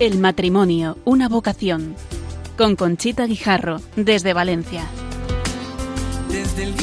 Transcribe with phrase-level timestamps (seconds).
[0.00, 1.94] El matrimonio, una vocación.
[2.58, 4.82] Con Conchita Guijarro, desde Valencia.
[6.28, 6.74] Desde el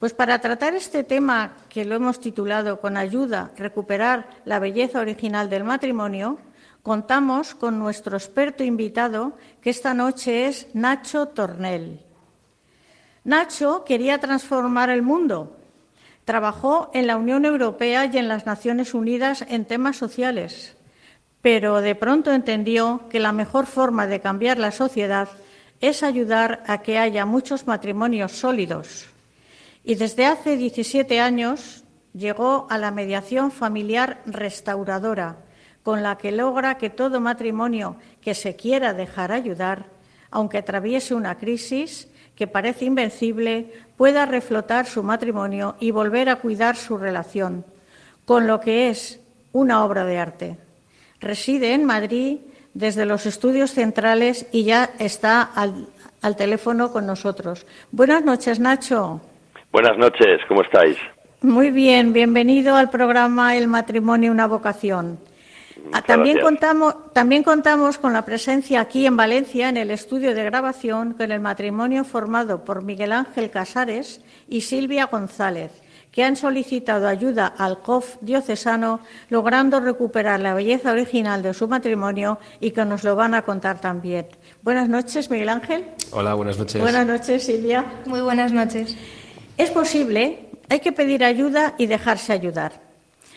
[0.00, 5.50] Pues para tratar este tema que lo hemos titulado Con ayuda, recuperar la belleza original
[5.50, 6.38] del matrimonio,
[6.82, 12.00] contamos con nuestro experto invitado, que esta noche es Nacho Tornel.
[13.24, 15.58] Nacho quería transformar el mundo.
[16.24, 20.78] Trabajó en la Unión Europea y en las Naciones Unidas en temas sociales,
[21.42, 25.28] pero de pronto entendió que la mejor forma de cambiar la sociedad
[25.82, 29.10] es ayudar a que haya muchos matrimonios sólidos
[29.84, 35.38] y desde hace 17 años llegó a la mediación familiar restauradora,
[35.82, 39.86] con la que logra que todo matrimonio que se quiera dejar ayudar,
[40.30, 46.76] aunque atraviese una crisis que parece invencible, pueda reflotar su matrimonio y volver a cuidar
[46.76, 47.64] su relación,
[48.24, 49.20] con lo que es
[49.52, 50.58] una obra de arte.
[51.20, 52.38] Reside en Madrid
[52.72, 55.88] desde los estudios centrales y ya está al,
[56.22, 57.66] al teléfono con nosotros.
[57.90, 59.20] Buenas noches, Nacho.
[59.72, 60.96] Buenas noches, ¿cómo estáis?
[61.42, 65.20] Muy bien, bienvenido al programa El matrimonio, una vocación.
[65.84, 66.44] Muchas También gracias.
[66.44, 71.30] contamos, también contamos con la presencia aquí en Valencia, en el estudio de grabación, con
[71.30, 75.70] el matrimonio formado por Miguel Ángel Casares y Silvia González,
[76.10, 79.00] que han solicitado ayuda al COF diocesano,
[79.30, 83.80] logrando recuperar la belleza original de su matrimonio y que nos lo van a contar
[83.80, 84.26] también.
[84.62, 85.86] Buenas noches, Miguel Ángel.
[86.10, 86.82] Hola, buenas noches.
[86.82, 87.86] Buenas noches, Silvia.
[88.04, 88.98] Muy buenas noches.
[89.60, 92.80] Es posible, hay que pedir ayuda y dejarse ayudar.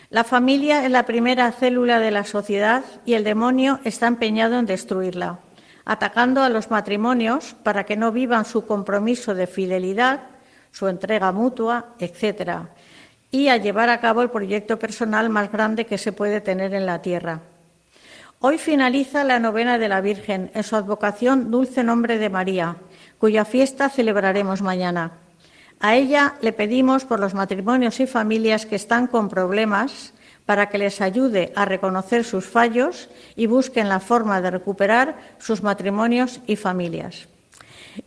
[0.08, 4.64] La familia es la primera célula de la sociedad y el demonio está empeñado en
[4.64, 5.40] destruirla,
[5.84, 10.20] atacando a los matrimonios para que no vivan su compromiso de fidelidad,
[10.72, 12.70] su entrega mutua, etcétera,
[13.30, 16.86] y a llevar a cabo el proyecto personal más grande que se puede tener en
[16.86, 17.42] la tierra.
[18.40, 22.76] Hoy finaliza la novena de la Virgen en su advocación Dulce Nombre de María,
[23.18, 25.18] cuya fiesta celebraremos mañana.
[25.80, 30.14] A ella le pedimos por los matrimonios y familias que están con problemas
[30.46, 35.62] para que les ayude a reconocer sus fallos y busquen la forma de recuperar sus
[35.62, 37.28] matrimonios y familias.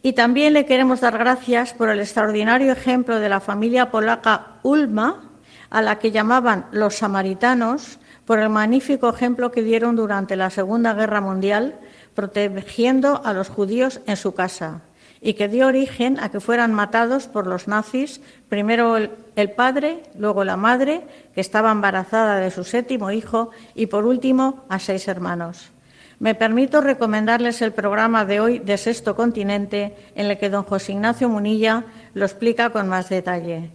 [0.01, 5.31] Y también le queremos dar gracias por el extraordinario ejemplo de la familia polaca Ulma,
[5.69, 10.93] a la que llamaban los samaritanos, por el magnífico ejemplo que dieron durante la Segunda
[10.93, 11.79] Guerra Mundial,
[12.13, 14.81] protegiendo a los judíos en su casa
[15.21, 20.43] y que dio origen a que fueran matados por los nazis, primero el, padre, luego
[20.43, 21.01] la madre,
[21.33, 25.71] que estaba embarazada de su séptimo hijo, y por último a seis hermanos.
[26.19, 30.93] Me permito recomendarles el programa de hoy de Sexto Continente, en el que don José
[30.93, 33.69] Ignacio Munilla lo explica con más detalle.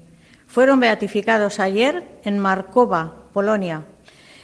[0.48, 3.84] Fueron beatificados ayer en Markova, Polonia.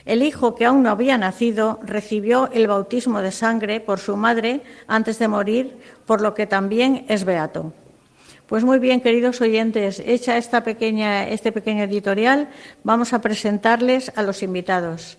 [0.09, 4.63] El hijo que aún no había nacido recibió el bautismo de sangre por su madre
[4.87, 5.77] antes de morir,
[6.07, 7.75] por lo que también es beato.
[8.47, 12.49] Pues muy bien, queridos oyentes, hecha esta pequeña, este pequeño editorial,
[12.85, 15.19] vamos a presentarles a los invitados.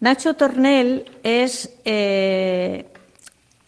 [0.00, 2.86] Nacho Tornel es, eh,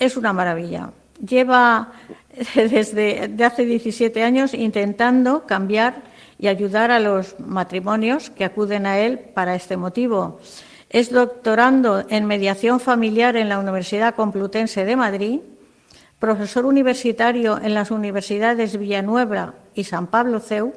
[0.01, 0.91] es una maravilla.
[1.25, 1.93] Lleva
[2.57, 8.99] desde de hace 17 años intentando cambiar y ayudar a los matrimonios que acuden a
[8.99, 10.41] él para este motivo.
[10.91, 15.41] Es doctorando en mediación familiar en la Universidad Complutense de Madrid,
[16.19, 20.75] profesor universitario en las universidades Villanueva y San Pablo CEU,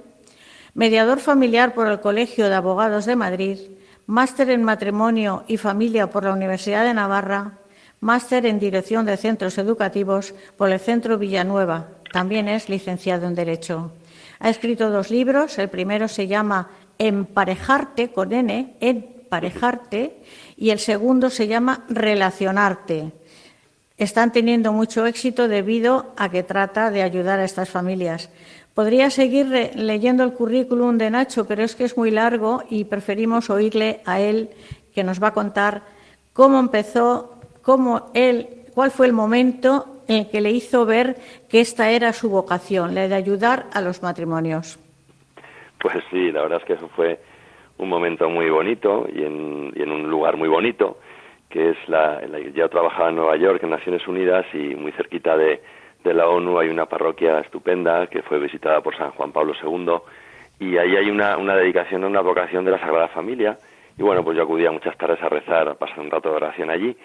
[0.73, 3.59] mediador familiar por el Colegio de Abogados de Madrid,
[4.05, 7.59] máster en matrimonio y familia por la Universidad de Navarra,
[7.99, 11.87] máster en dirección de centros educativos por el Centro Villanueva.
[12.11, 13.91] También es licenciado en Derecho.
[14.39, 15.57] Ha escrito dos libros.
[15.59, 20.21] El primero se llama Emparejarte con N, Emparejarte,
[20.55, 23.11] y el segundo se llama Relacionarte.
[23.97, 28.29] Están teniendo mucho éxito debido a que trata de ayudar a estas familias.
[28.73, 33.49] Podría seguir leyendo el currículum de Nacho, pero es que es muy largo y preferimos
[33.49, 34.51] oírle a él,
[34.93, 35.83] que nos va a contar
[36.31, 41.15] cómo empezó, cómo él, cuál fue el momento en el que le hizo ver
[41.49, 44.79] que esta era su vocación, la de ayudar a los matrimonios.
[45.79, 47.19] Pues sí, la verdad es que eso fue
[47.77, 50.97] un momento muy bonito y en, un lugar muy bonito,
[51.47, 55.37] que es la, la, yo trabajaba en Nueva York, en Naciones Unidas, y muy cerquita
[55.37, 55.61] de,
[56.03, 59.99] la ONU hay una parroquia estupenda que fue visitada por San Juan Pablo II,
[60.59, 63.57] y ahí hay una, una dedicación, una vocación de la Sagrada Familia,
[63.97, 66.69] y bueno, pues yo acudía muchas tardes a rezar, a pasar un rato de oración
[66.71, 66.97] allí,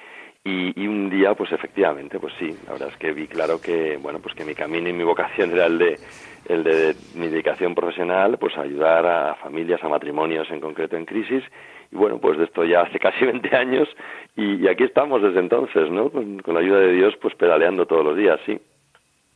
[0.47, 4.19] y, un día, pues efectivamente, pues sí, la verdad es que vi claro que, bueno,
[4.21, 5.99] pues que mi camino y mi vocación era el de,
[6.47, 11.43] el de mi dedicación profesional, pues ayudar a familias, a matrimonios en concreto en crisis.
[11.91, 13.89] Y bueno, pues de esto ya hace casi 20 años
[14.37, 16.11] y, aquí estamos desde entonces, ¿no?
[16.11, 18.61] con la ayuda de Dios, pues pedaleando todos los días, sí.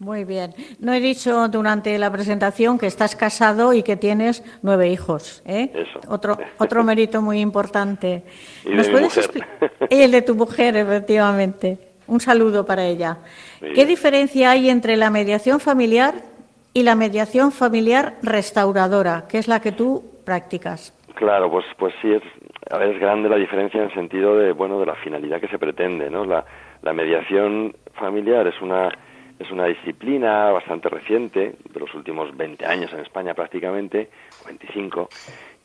[0.00, 0.55] Muy bien.
[0.79, 5.43] No he dicho durante la presentación que estás casado y que tienes nueve hijos.
[5.45, 5.73] ¿eh?
[5.75, 6.00] Eso.
[6.09, 8.23] Otro, otro mérito muy importante.
[8.65, 9.47] Y de mi mujer.
[9.91, 11.79] El de tu mujer, efectivamente.
[12.06, 13.19] Un saludo para ella.
[13.75, 16.15] ¿Qué diferencia hay entre la mediación familiar
[16.73, 20.94] y la mediación familiar restauradora, que es la que tú practicas?
[21.17, 22.23] Claro, pues, pues sí, es,
[22.71, 25.49] a ver, es grande la diferencia en el sentido de, bueno, de la finalidad que
[25.49, 26.25] se pretende, ¿no?
[26.25, 26.44] La,
[26.83, 28.91] la mediación familiar es una
[29.38, 34.11] es una disciplina bastante reciente, de los últimos 20 años en España prácticamente,
[34.46, 35.08] 25,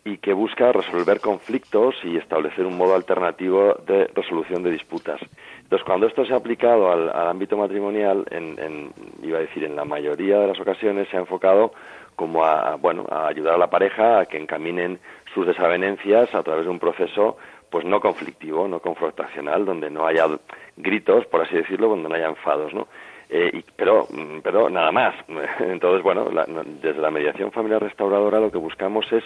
[0.06, 5.20] y que busca resolver conflictos y establecer un modo alternativo de resolución de disputas.
[5.62, 8.92] Entonces, cuando esto se ha aplicado al, ámbito matrimonial, en,
[9.22, 11.74] iba a decir, en la mayoría de las ocasiones se ha enfocado
[12.16, 15.00] como a, bueno, a ayudar a la pareja a que encaminen
[15.34, 17.38] sus desavenencias a través de un proceso
[17.72, 20.28] pues no conflictivo, no confrontacional, donde no haya
[20.78, 22.88] gritos, por así decirlo, donde no haya enfados, ¿no?
[23.36, 25.16] Eh, pero, mm, pero nada más.
[25.60, 26.30] Entonces, bueno,
[26.82, 29.24] desde la mediación familiar restauradora lo que buscamos es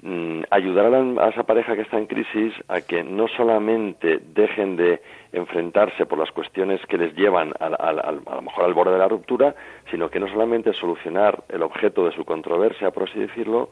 [0.00, 5.02] mm, ayudar a, esa pareja que está en crisis a que no solamente dejen de
[5.32, 9.08] enfrentarse por las cuestiones que les llevan a, a, lo mejor al borde de la
[9.08, 9.54] ruptura,
[9.90, 13.68] sino que no solamente solucionar el objeto de su controversia, por así decirlo,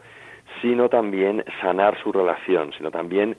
[0.60, 3.38] sino también sanar su relación, sino también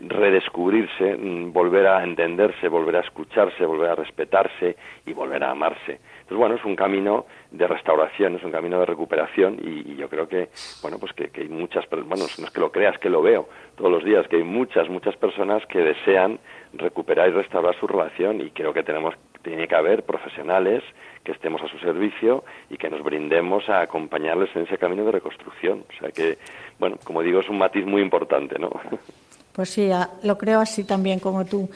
[0.00, 6.00] redescubrirse, mm, volver a entenderse, volver a escucharse, volver a respetarse y volver a amarse.
[6.20, 10.28] Entonces, bueno, es un camino de restauración, es un camino de recuperación y, yo creo
[10.28, 10.48] que,
[10.82, 13.90] bueno, pues que, hay muchas, bueno, no es que lo creas, que lo veo todos
[13.90, 16.38] los días, que hay muchas, muchas personas que desean
[16.72, 20.82] recuperar y restaurar su relación y creo que tenemos, tiene que haber profesionales
[21.24, 25.12] que estemos a su servicio y que nos brindemos a acompañarles en ese camino de
[25.12, 25.84] reconstrucción.
[25.88, 26.38] O sea que,
[26.78, 28.70] bueno, como digo, es un matiz muy importante, ¿no?
[29.52, 29.90] Pues sí,
[30.22, 31.68] lo creo así también como tú.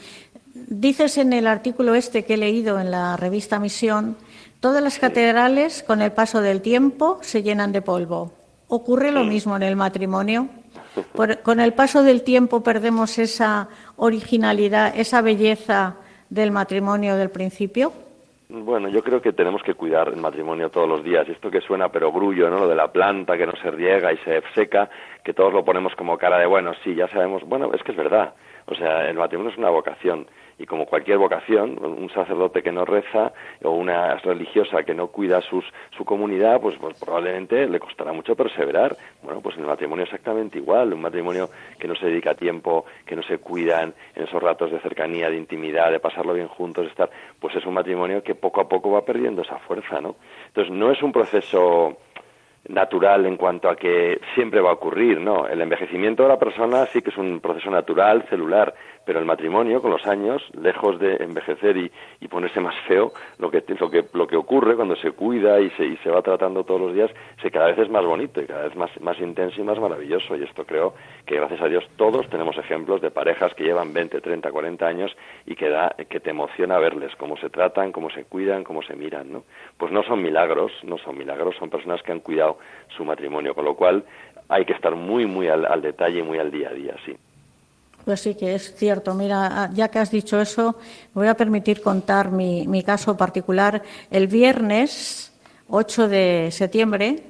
[0.53, 4.17] Dices en el artículo este que he leído en la revista Misión,
[4.59, 8.33] todas las catedrales con el paso del tiempo se llenan de polvo.
[8.67, 10.49] ¿Ocurre lo mismo en el matrimonio?
[11.43, 15.95] con el paso del tiempo perdemos esa originalidad, esa belleza
[16.29, 17.93] del matrimonio del principio.
[18.49, 21.27] Bueno, yo creo que tenemos que cuidar el matrimonio todos los días.
[21.27, 22.59] Esto que suena pero grullo, ¿no?
[22.59, 24.89] Lo de la planta que no se riega y se seca,
[25.23, 27.43] que todos lo ponemos como cara de, bueno, sí, ya sabemos.
[27.43, 28.33] Bueno, es que es verdad.
[28.65, 30.27] O sea, el matrimonio es una vocación
[30.59, 33.31] y como cualquier vocación, un sacerdote que no reza
[33.63, 35.63] o una religiosa que no cuida sus,
[35.95, 38.97] su comunidad, pues, pues, probablemente le costará mucho perseverar.
[39.21, 43.15] Bueno, pues en el matrimonio exactamente igual, un matrimonio que no se dedica tiempo, que
[43.15, 46.89] no se cuidan en esos ratos de cercanía, de intimidad, de pasarlo bien juntos, de
[46.89, 47.09] estar,
[47.39, 50.15] pues es un matrimonio que poco a poco va perdiendo esa fuerza, ¿no?
[50.47, 51.97] Entonces no es un proceso
[52.69, 55.47] natural en cuanto a que siempre va a ocurrir, ¿no?
[55.47, 58.73] El envejecimiento de la persona sí que es un proceso natural, celular,
[59.07, 63.49] pero el matrimonio con los años, lejos de envejecer y, y ponerse más feo, lo
[63.49, 66.65] que, lo, que, lo que ocurre cuando se cuida y se, y se va tratando
[66.65, 67.09] todos los días,
[67.41, 70.35] se cada vez es más bonito y cada vez más, más intenso y más maravilloso.
[70.35, 70.93] Y esto creo
[71.25, 75.15] que gracias a Dios todos tenemos ejemplos de parejas que llevan 20, 30, 40 años
[75.45, 78.97] y que, da, que te emociona verles, cómo se tratan, cómo se cuidan, cómo se
[78.97, 79.45] miran, ¿no?
[79.77, 82.57] Pues no son milagros, no son milagros, son personas que han cuidado
[82.89, 84.03] su matrimonio, con lo cual
[84.49, 87.15] hay que estar muy, muy al, al detalle, muy al día a día, sí.
[88.07, 89.13] Pues sí que es cierto.
[89.13, 90.77] Mira, ya que has dicho eso,
[91.13, 93.83] me voy a permitir contar mi, mi caso particular.
[94.09, 95.33] El viernes
[95.67, 97.21] 8 de septiembre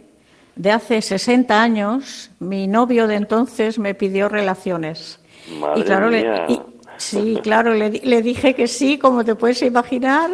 [0.56, 5.20] de hace 60 años, mi novio de entonces me pidió relaciones.
[5.60, 6.46] Madre y claro, mía.
[6.48, 6.62] Le, y,
[6.98, 10.30] sí, claro, le, le, dije que sí, como te puedes imaginar.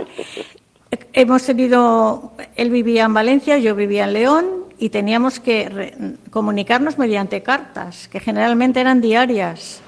[1.14, 4.46] Hemos tenido, él vivía en Valencia, yo vivía en León
[4.78, 5.94] y teníamos que re,
[6.32, 9.83] comunicarnos mediante cartas, que generalmente eran diarias.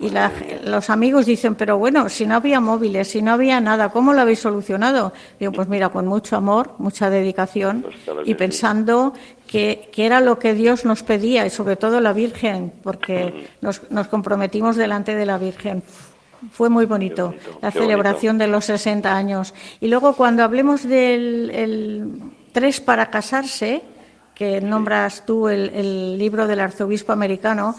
[0.00, 0.30] Y la,
[0.64, 4.20] los amigos dicen, pero bueno, si no había móviles, si no había nada, ¿cómo lo
[4.20, 5.12] habéis solucionado?
[5.40, 9.12] Digo, pues mira, con mucho amor, mucha dedicación Pues y pensando
[9.48, 13.90] que, que, era lo que Dios nos pedía y sobre todo la Virgen, porque nos,
[13.90, 15.82] nos comprometimos delante de la Virgen.
[16.52, 19.52] Fue muy bonito, bonito, la celebración de los 60 años.
[19.80, 23.82] Y luego cuando hablemos del el tres para casarse,
[24.32, 27.74] que nombras tú el, el libro del arzobispo americano,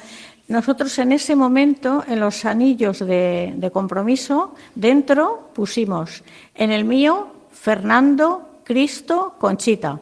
[0.50, 6.24] nosotros en ese momento, en los anillos de, compromiso, dentro pusimos,
[6.56, 10.00] en el mío, Fernando, Cristo, Conchita.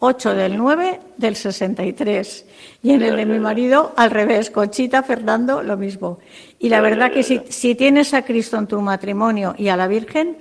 [0.00, 2.44] 8 del 9 del 63.
[2.82, 6.18] Y en el de mi marido, al revés, Conchita, Fernando, lo mismo.
[6.58, 10.38] Y la verdad que si tienes a Cristo en tu matrimonio y a la Virgen,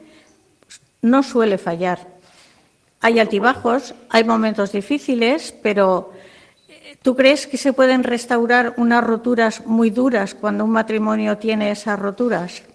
[1.01, 2.07] no suele fallar.
[3.01, 6.11] Hay altibajos, hay momentos difíciles, pero
[7.07, 11.97] ¿Tú crees que se pueden restaurar unas roturas muy duras cuando un matrimonio tiene esas
[11.97, 12.67] roturas?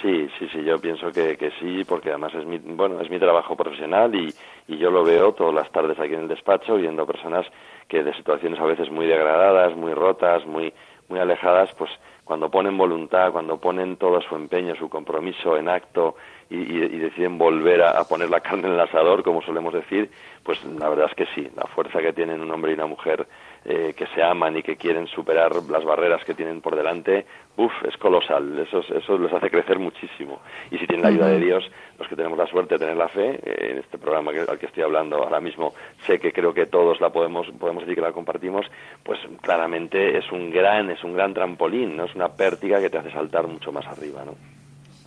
[0.00, 3.54] Sí, sí, sí, yo pienso que, sí, porque además es mi, bueno, es mi trabajo
[3.54, 4.32] profesional y,
[4.66, 7.44] y yo lo veo todas las tardes aquí en el despacho viendo personas
[7.86, 10.72] que de situaciones a veces muy degradadas, muy rotas, muy,
[11.10, 11.90] muy alejadas, pues
[12.24, 16.16] cuando ponen voluntad, cuando ponen todo su empeño, su compromiso en acto
[16.50, 20.10] y, deciden volver a, a, poner la carne en el asador, como solemos decir,
[20.42, 23.26] pues la verdad es que sí, la fuerza que tienen un hombre y una mujer
[23.64, 27.26] eh, que se aman y que quieren superar las barreras que tienen por delante,
[27.56, 30.40] uff, es colosal, eso, eso les hace crecer muchísimo.
[30.70, 33.08] Y si tienen la ayuda de Dios, los que tenemos la suerte de tener la
[33.08, 35.74] fe, eh, en este programa que, al que estoy hablando ahora mismo,
[36.06, 38.64] sé que creo que todos la podemos, podemos decir que la compartimos,
[39.02, 42.96] pues claramente es un gran, es un gran trampolín, no es una pértiga que te
[42.96, 44.57] hace saltar mucho más arriba, ¿no?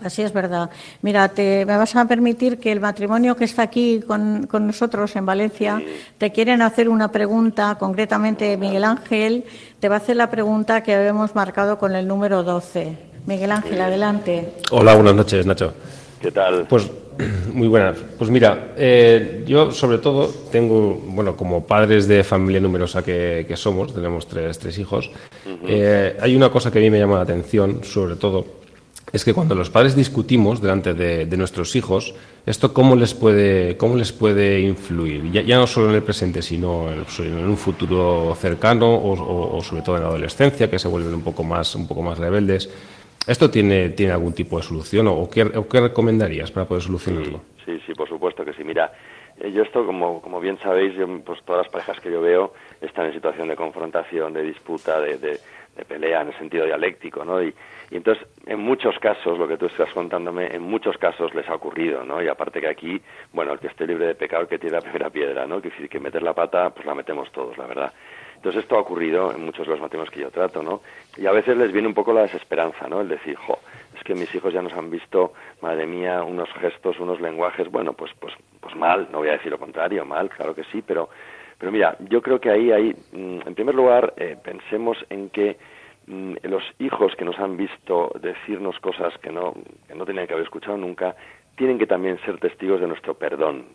[0.04, 0.70] Así es verdad.
[1.02, 5.16] Mira, te, me vas a permitir que el matrimonio que está aquí con, con nosotros
[5.16, 5.86] en Valencia sí.
[6.18, 9.46] te quieren hacer una pregunta, concretamente Miguel Ángel
[9.80, 12.98] te va a hacer la pregunta que habíamos marcado con el número 12.
[13.26, 13.80] Miguel Ángel, sí.
[13.80, 14.54] adelante.
[14.72, 15.74] Hola, buenas noches, Nacho.
[16.22, 16.66] ¿Qué tal?
[16.68, 16.90] Pues
[17.54, 17.98] muy buenas.
[18.18, 23.58] Pues mira, eh, yo sobre todo tengo, bueno, como padres de familia numerosa que, que
[23.58, 25.10] somos, tenemos tres, tres hijos,
[25.46, 25.60] uh -huh.
[25.68, 28.46] eh, hay una cosa que a mí me llama la atención, sobre todo,
[29.14, 32.16] es que cuando los padres discutimos delante de, nuestros hijos,
[32.46, 36.90] esto cómo les puede, cómo les puede influir, ya, no solo en el presente, sino
[36.92, 37.00] en,
[37.48, 41.76] un futuro cercano o, sobre todo en la adolescencia, que se vuelven un poco más,
[41.76, 42.70] un poco más rebeldes.
[43.28, 47.42] ¿Esto tiene, tiene algún tipo de solución o qué, recomendarías para poder solucionarlo?
[47.66, 48.64] Sí, sí, por supuesto que sí.
[48.64, 48.92] Mira,
[49.40, 52.54] eh, yo esto, como, como bien sabéis, yo, pues todas las parejas que yo veo
[52.80, 55.40] están en situación de confrontación, de disputa, de, de,
[55.76, 57.40] de pelea en el sentido dialéctico, ¿no?
[57.92, 61.56] Y entonces, en muchos casos, lo que tú estás contándome, en muchos casos les ha
[61.56, 62.24] ocurrido, ¿no?
[62.24, 63.02] Y aparte que aquí,
[63.34, 65.62] bueno, el que esté libre de pecado, que tire la primera piedra, ¿no?
[65.62, 67.92] Que decir, que meter la pata, pues la metemos todos, la verdad.
[68.38, 70.82] Entonces esto ha ocurrido en muchos de los matrimonios que yo trato, ¿no?
[71.18, 73.02] Y a veces les viene un poco la desesperanza, ¿no?
[73.02, 73.60] El decir, jo,
[73.94, 77.92] es que mis hijos ya nos han visto, madre mía, unos gestos, unos lenguajes, bueno,
[77.92, 81.10] pues, pues, pues mal, no voy a decir lo contrario, mal, claro que sí, pero,
[81.60, 85.58] pero mira, yo creo que ahí, ahí, mm, en primer lugar, eh, pensemos en que
[86.08, 89.54] los hijos que nos han visto decirnos cosas que no,
[89.88, 91.16] que no tenían que haber escuchado nunca,
[91.56, 93.66] tienen que también ser testigos de nuestro perdón.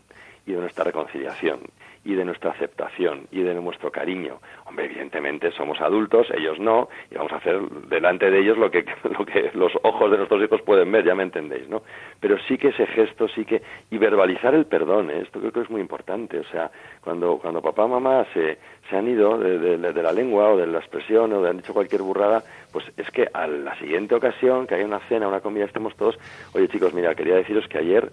[0.46, 1.60] Y de nuestra reconciliación
[2.06, 4.38] y de nuestra aceptación y de nuestro cariño.
[4.64, 8.84] Hombre, evidentemente somos adultos, ellos no, y vamos a hacer delante de ellos lo que,
[9.18, 11.82] lo que los ojos de nuestros hijos pueden ver, ya me entendéis, ¿no?
[12.20, 13.60] Pero sí que ese gesto, sí que...
[13.90, 15.22] Y verbalizar el perdón, ¿eh?
[15.22, 16.38] esto creo que es muy importante.
[16.38, 20.56] O sea, cuando, cuando papá o mamá se, se han ido de, la lengua o
[20.56, 24.14] de la expresión o de han dicho cualquier burrada, pues es que a la siguiente
[24.14, 26.16] ocasión, que haya una cena, una comida, estemos todos,
[26.54, 28.10] oye chicos, mira, quería deciros que ayer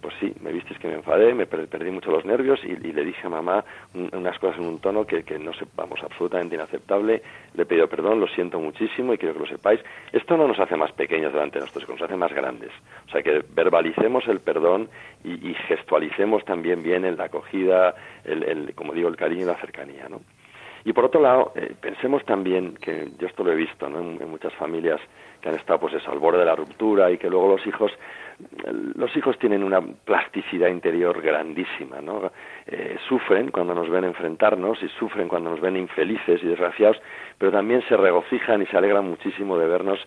[0.00, 3.26] pues sí, me visteis que me enfadé, me perdí mucho los nervios y, le dije
[3.26, 3.64] a mamá
[3.94, 7.22] unas cosas en un tono que, que no sé, vamos, absolutamente inaceptable.
[7.54, 9.80] Le he pedido perdón, lo siento muchísimo y quiero que lo sepáis.
[10.12, 12.70] Esto no nos hace más pequeños delante de nosotros, nos hace más grandes.
[13.08, 14.88] O sea, que verbalicemos el perdón
[15.24, 20.08] y, gestualicemos también bien en la acogida, el, como digo, el cariño y la cercanía,
[20.08, 20.20] ¿no?
[20.84, 24.00] Y por otro lado, eh, pensemos también, que yo esto lo he visto ¿no?
[24.00, 25.00] en, muchas familias
[25.40, 27.92] que han estado pues eso, al borde de la ruptura y que luego los hijos
[28.96, 32.32] los hijos tienen una plasticidad interior grandísima, ¿no?
[32.66, 37.00] Eh, sufren cuando nos ven enfrentarnos y sufren cuando nos ven infelices y desgraciados,
[37.38, 40.00] pero también se regocijan y se alegran muchísimo de vernos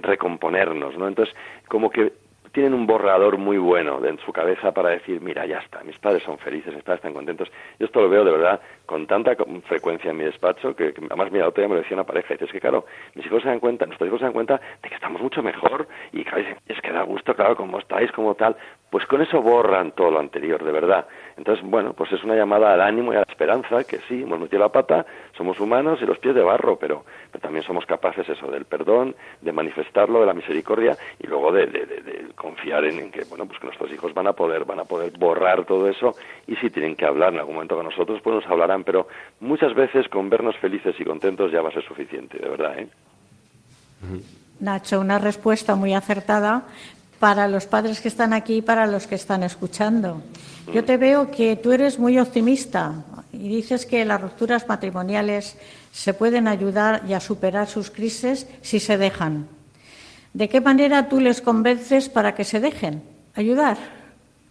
[0.00, 1.08] recomponernos, ¿no?
[1.08, 1.34] Entonces,
[1.68, 2.12] como que
[2.52, 6.22] tienen un borrador muy bueno en su cabeza para decir, mira, ya está, mis padres
[6.22, 7.50] son felices, mis padres están contentos.
[7.78, 8.60] Yo esto lo veo de verdad
[8.92, 9.34] con tanta
[9.64, 12.36] frecuencia en mi despacho que, además, mira, otro día me lo decía una pareja, y
[12.36, 12.84] dice, es que claro,
[13.14, 15.88] mis hijos se dan cuenta, nuestros hijos se dan cuenta de que estamos mucho mejor
[16.12, 18.54] y claro, es que da gusto, claro, como estáis, como tal,
[18.92, 21.06] pues con eso borran todo lo anterior, de verdad.
[21.38, 24.38] Entonces, bueno, pues es una llamada al ánimo y a la esperanza, que sí, hemos
[24.38, 27.06] metido la pata, somos humanos y los pies de barro, pero,
[27.40, 32.26] también somos capaces eso, del perdón, de manifestarlo, de la misericordia y luego de, de,
[32.34, 35.64] confiar en, que, bueno, pues que nuestros hijos van a poder, van a poder borrar
[35.64, 36.14] todo eso
[36.46, 39.08] y si tienen que hablar en algún momento con nosotros, pues nos hablarán, pero
[39.40, 42.88] muchas veces con vernos felices y contentos ya va a ser suficiente, de verdad, ¿eh?
[44.60, 46.64] Nacho, una respuesta muy acertada,
[47.22, 50.24] para los padres que están aquí y para los que están escuchando.
[50.74, 52.94] Yo te veo que tú eres muy optimista
[53.32, 55.56] y dices que las rupturas matrimoniales
[55.92, 59.46] se pueden ayudar y a superar sus crisis si se dejan.
[60.34, 63.04] ¿De qué manera tú les convences para que se dejen?
[63.36, 63.76] ¿Ayudar?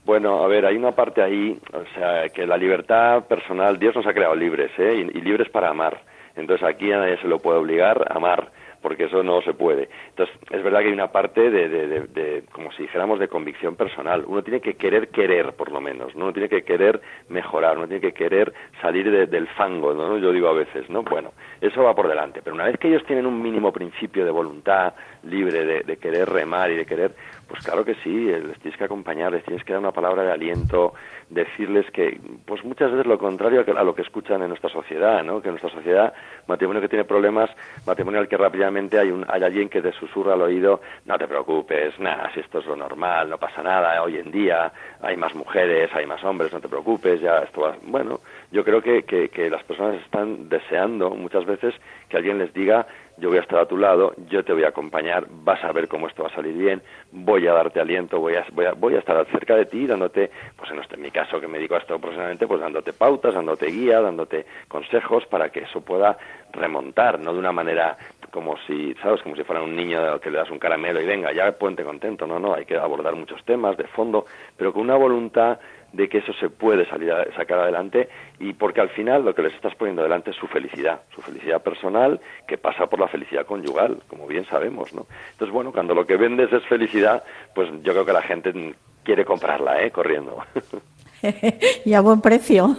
[0.03, 4.07] Bueno, a ver, hay una parte ahí, o sea, que la libertad personal, Dios nos
[4.07, 5.07] ha creado libres, ¿eh?
[5.13, 6.01] Y, libres para amar.
[6.35, 9.89] Entonces aquí a nadie se lo puede obligar a amar porque eso no se puede.
[10.09, 14.23] Entonces, es verdad que hay una parte de, de, como si dijéramos, de convicción personal.
[14.25, 16.25] Uno tiene que querer querer, por lo menos, ¿no?
[16.25, 16.99] Uno tiene que querer
[17.29, 20.17] mejorar, uno tiene que querer salir del fango, ¿no?
[20.17, 21.03] Yo digo a veces, ¿no?
[21.03, 24.31] Bueno, eso va por delante, pero una vez que ellos tienen un mínimo principio de
[24.31, 27.11] voluntad libre, de, querer remar y de querer,
[27.51, 30.23] pues claro que sí, eh, les tienes que acompañar, les tienes que dar una palabra
[30.23, 30.93] de aliento,
[31.29, 35.41] decirles que, pues muchas veces lo contrario a lo que escuchan en nuestra sociedad, ¿no?
[35.41, 36.13] Que en nuestra sociedad,
[36.47, 37.49] matrimonio que tiene problemas,
[37.85, 41.27] matrimonio al que rápidamente hay, un, hay alguien que te susurra al oído, no te
[41.27, 45.35] preocupes, nada, si esto es lo normal, no pasa nada, hoy en día hay más
[45.35, 49.27] mujeres, hay más hombres, no te preocupes, ya esto va, bueno, yo creo que, que,
[49.27, 51.75] que las personas están deseando muchas veces
[52.07, 52.87] que alguien les diga
[53.17, 55.87] yo voy a estar a tu lado, yo te voy a acompañar, vas a ver
[55.87, 58.95] cómo esto va a salir bien, voy a darte aliento, voy a, voy a, voy
[58.95, 61.79] a estar cerca de ti, dándote, pues en, este, mi caso que me dedico a
[61.79, 66.17] esto profesionalmente, pues dándote pautas, dándote guía, dándote consejos para que eso pueda
[66.51, 67.97] remontar, no de una manera
[68.31, 69.21] como si, ¿sabes?
[69.21, 72.25] Como si fuera un niño que le das un caramelo y venga, ya ponte contento,
[72.25, 74.25] no, no, hay que abordar muchos temas de fondo,
[74.57, 75.59] pero con una voluntad
[75.93, 79.41] de que eso se puede salir a, sacar adelante y porque al final lo que
[79.41, 83.45] les estás poniendo adelante es su felicidad, su felicidad personal que pasa por la felicidad
[83.45, 85.07] conyugal, como bien sabemos, ¿no?
[85.31, 87.23] Entonces, bueno, cuando lo que vendes es felicidad,
[87.53, 89.91] pues yo creo que la gente quiere comprarla, ¿eh?
[89.91, 90.43] Corriendo.
[91.85, 92.77] y a buen precio,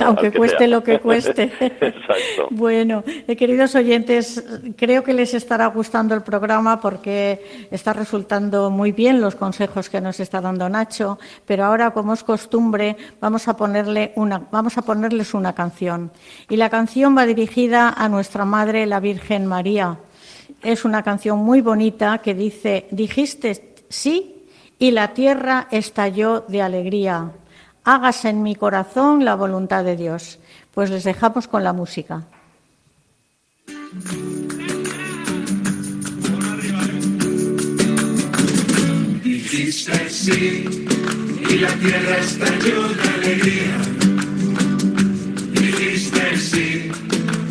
[0.00, 1.44] aunque cueste lo que cueste.
[1.60, 2.48] Exacto.
[2.50, 4.44] Bueno, eh, queridos oyentes,
[4.76, 10.00] creo que les estará gustando el programa porque está resultando muy bien los consejos que
[10.00, 14.82] nos está dando Nacho, pero ahora, como es costumbre, vamos a, ponerle una, vamos a
[14.82, 16.10] ponerles una canción.
[16.48, 19.98] Y la canción va dirigida a nuestra Madre, la Virgen María.
[20.62, 24.44] Es una canción muy bonita que dice, dijiste sí
[24.78, 27.32] y la tierra estalló de alegría
[27.84, 30.38] hágase en mi corazón la voluntad de Dios.
[30.72, 32.24] Pues les dejamos con la música.
[39.22, 40.86] Dijiste sí
[41.48, 43.78] y la tierra estalló de alegría.
[45.52, 46.90] Dijiste sí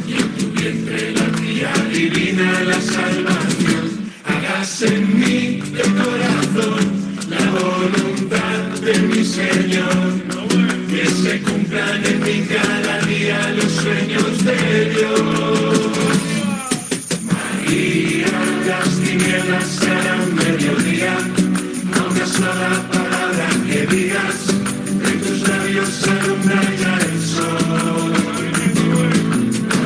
[0.07, 4.11] y en tu vientre la tía divina la salvación.
[4.25, 7.06] Hágase en mí de corazón
[7.51, 9.97] voluntad de mi Señor,
[10.89, 15.79] que se cumplan en mi cada día los sueños de Dios.
[17.31, 18.27] María,
[18.67, 21.15] las tinieblas serán mediodía,
[21.95, 24.37] a una sola palabra que digas,
[25.09, 28.13] en tus labios alumbra ya el sol.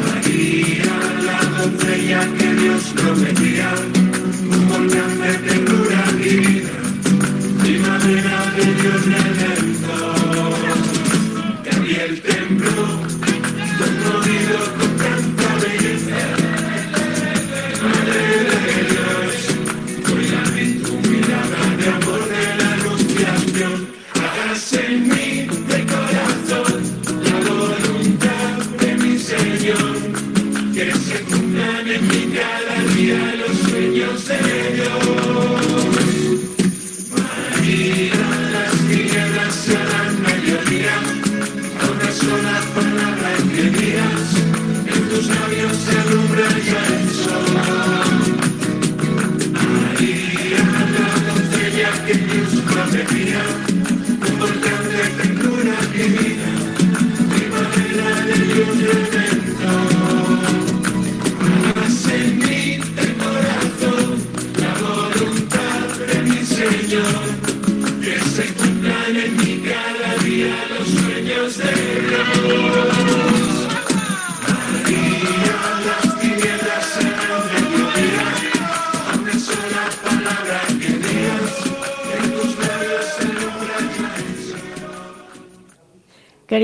[0.07, 0.93] María,
[1.27, 3.69] la doncella que Dios prometía,
[4.49, 5.90] un volcán de ternura
[8.01, 10.15] primavera de Dios redentor.
[11.63, 13.00] Gabriel tembló, conmovido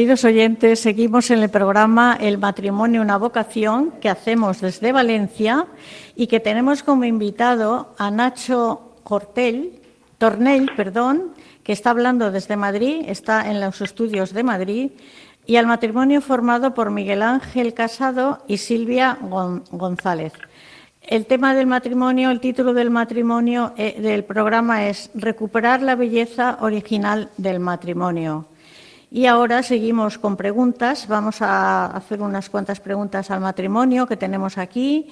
[0.07, 5.67] Queridos oyentes, seguimos en el programa El matrimonio, una vocación que hacemos desde Valencia
[6.15, 9.81] y que tenemos como invitado a Nacho Cortel,
[10.17, 14.91] perdón, que está hablando desde Madrid, está en los estudios de Madrid,
[15.45, 20.31] y al matrimonio formado por Miguel Ángel Casado y Silvia Gon- González.
[21.01, 26.59] El tema del matrimonio, el título del matrimonio eh, del programa es Recuperar la belleza
[26.61, 28.45] original del matrimonio.
[29.09, 31.07] Y ahora seguimos con preguntas.
[31.07, 35.07] Vamos a hacer unas cuantas preguntas al matrimonio que tenemos aquí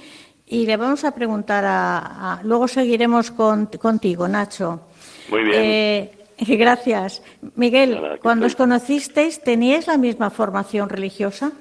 [0.46, 2.34] y le vamos a preguntar a.
[2.40, 4.82] a- luego seguiremos con- contigo, Nacho.
[5.30, 5.56] Muy bien.
[5.64, 6.12] Eh,
[6.58, 7.22] gracias.
[7.56, 11.52] Miguel, cuando os conocisteis, ¿teníais la misma formación religiosa?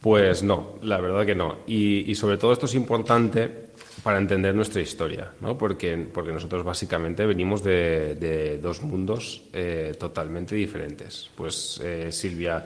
[0.00, 1.56] Pues no, la verdad que no.
[1.66, 3.65] Y, y sobre todo esto es importante
[4.06, 5.58] para entender nuestra historia, ¿no?
[5.58, 11.28] porque, porque nosotros básicamente venimos de, de dos mundos eh, totalmente diferentes.
[11.34, 12.64] Pues eh, Silvia,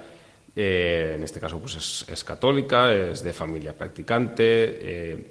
[0.54, 5.26] eh, en este caso, pues es, es católica, es de familia practicante, eh,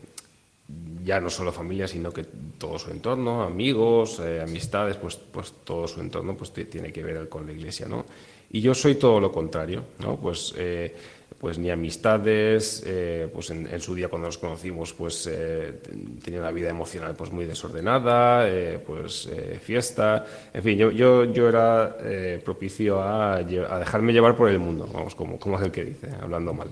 [1.03, 2.23] ya no solo familia, sino que
[2.57, 7.03] todo su entorno, amigos, eh, amistades, pues, pues todo su entorno pues ti- tiene que
[7.03, 8.07] ver con la iglesia, ¿no?
[8.49, 10.17] Y yo soy todo lo contrario, ¿no?
[10.19, 10.95] Pues, eh,
[11.39, 16.19] pues ni amistades, eh, pues en, en su día cuando nos conocimos, pues eh, ten-
[16.19, 19.29] tenía una vida emocional pues muy desordenada, eh, pues
[19.61, 21.95] fiesta, en fin, yo, yo, yo era
[22.43, 26.67] propicio a, dejarme llevar por el mundo, vamos, como, es el que dice, hablando mal.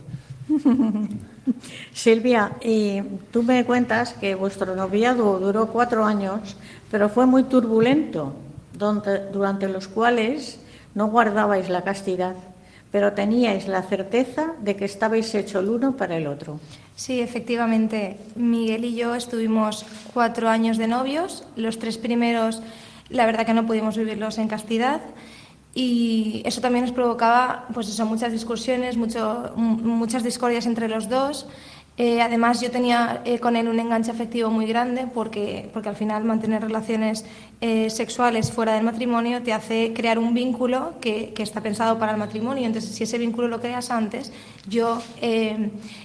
[1.94, 3.02] Silvia, y
[3.32, 6.58] tú me cuentas que vuestro noviazgo duró cuatro años,
[6.92, 8.34] pero fue muy turbulento,
[8.74, 10.60] durante los cuales
[10.94, 12.36] no guardabais la castidad,
[12.92, 16.60] pero teníais la certeza de que estabais hecho el uno para el otro.
[16.96, 18.18] Sí, efectivamente.
[18.36, 21.44] Miguel y yo estuvimos cuatro años de novios.
[21.56, 22.62] Los tres primeros,
[23.10, 25.02] la verdad que no pudimos vivirlos en castidad.
[25.76, 31.46] Y eso también nos provocaba, pues eso, muchas discusiones, muchas discordias entre los dos.
[32.00, 35.96] Eh, además, yo tenía eh, con él un enganche afectivo muy grande porque, porque al
[35.96, 37.26] final mantener relaciones
[37.60, 42.12] eh, sexuales fuera del matrimonio te hace crear un vínculo que, que está pensado para
[42.12, 42.68] el matrimonio.
[42.68, 44.32] Entonces, si ese vínculo lo creas antes,
[44.68, 45.02] yo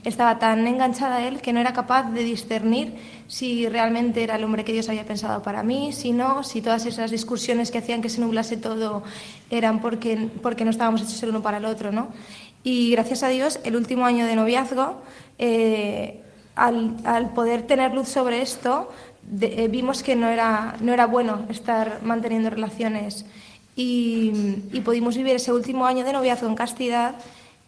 [0.05, 2.95] estaba tan enganchada a él que no era capaz de discernir
[3.27, 6.87] si realmente era el hombre que Dios había pensado para mí, si no, si todas
[6.87, 9.03] esas discusiones que hacían que se nublase todo
[9.51, 12.09] eran porque, porque no estábamos hechos el uno para el otro, ¿no?
[12.65, 15.03] Y gracias a Dios, el último año de noviazgo,
[15.47, 16.21] eh,
[16.55, 18.91] al, al poder tener luz sobre esto,
[19.23, 23.25] de- eh, vimos que no era, no era bueno estar manteniendo relaciones
[23.75, 24.31] y,
[24.73, 27.15] y pudimos vivir ese último año de noviazgo en castidad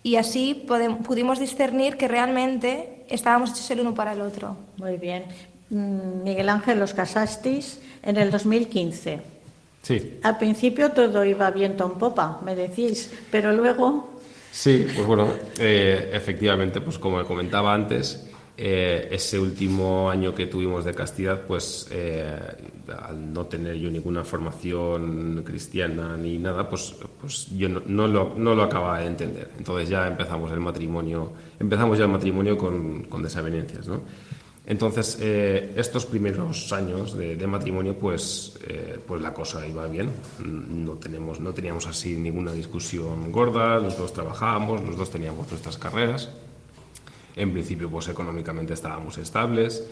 [0.02, 0.66] y así
[1.06, 4.56] pudimos discernir que realmente estábamos hechos el uno para el otro.
[4.76, 5.24] Muy bien.
[5.70, 9.20] Miguel Ángel, los casasteis en el 2015.
[9.82, 14.13] Sí, Al principio todo iba viento en popa, me decís, pero luego
[14.54, 20.84] Sí, pues bueno, eh, efectivamente, pues como comentaba antes, eh, ese último año que tuvimos
[20.84, 22.38] de castidad, pues eh,
[23.04, 28.34] al no tener yo ninguna formación cristiana ni nada, pues, pues yo no, no lo,
[28.36, 29.50] no lo acababa de entender.
[29.58, 34.02] Entonces ya empezamos el matrimonio, empezamos ya el matrimonio con, con desavenencias, ¿no?
[34.66, 40.10] Entonces, eh, estos primeros años de, matrimonio, pues, eh, pues la cosa iba bien.
[40.42, 45.76] No, tenemos, no teníamos así ninguna discusión gorda, los dos trabajábamos, los dos teníamos nuestras
[45.76, 46.30] carreras.
[47.36, 49.84] En principio, pues económicamente estábamos estables,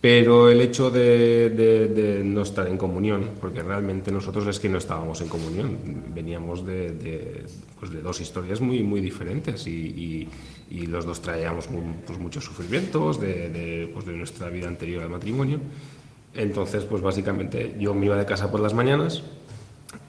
[0.00, 5.20] pero el hecho de, no estar en comunión, porque realmente nosotros es que no estábamos
[5.20, 5.76] en comunión,
[6.14, 7.44] veníamos de,
[7.80, 10.28] pues de dos historias muy, muy diferentes y,
[10.70, 11.68] los dos traíamos
[12.06, 15.60] pues muchos sufrimientos de, pues de nuestra vida anterior al matrimonio.
[16.34, 19.22] Entonces, pues básicamente yo me iba de casa por las mañanas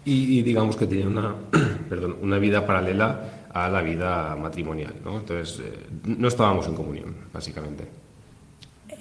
[0.06, 1.36] y, digamos que tenía una,
[1.90, 4.94] perdón, una vida paralela a la vida matrimonial.
[5.04, 5.20] ¿no?
[5.20, 8.09] Entonces, eh, no estábamos en comunión, básicamente.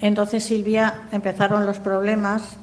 [0.01, 2.57] Entonces, Silvia, empezaron los problemas,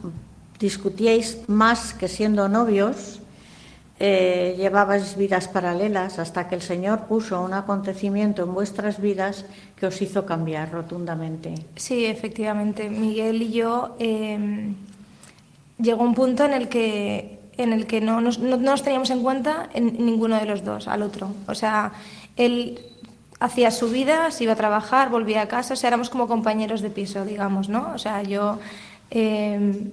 [0.58, 3.20] discutíais más que siendo novios,
[3.98, 9.86] eh, llevabais vidas paralelas hasta que el Señor puso un acontecimiento en vuestras vidas que
[9.86, 11.54] os hizo cambiar rotundamente.
[11.76, 12.90] Sí, efectivamente.
[12.90, 14.74] Miguel y yo eh,
[15.78, 19.22] llegó un punto en el que en el que no nos, no, nos teníamos en
[19.22, 21.32] cuenta en ninguno de los dos al otro.
[21.46, 21.92] O sea,
[22.36, 22.80] él
[23.38, 26.90] hacía su vida, se iba a trabajar, volvía a casa, o éramos como compañeros de
[26.90, 27.92] piso, digamos, ¿no?
[27.94, 28.58] O sea, yo
[29.10, 29.90] eh,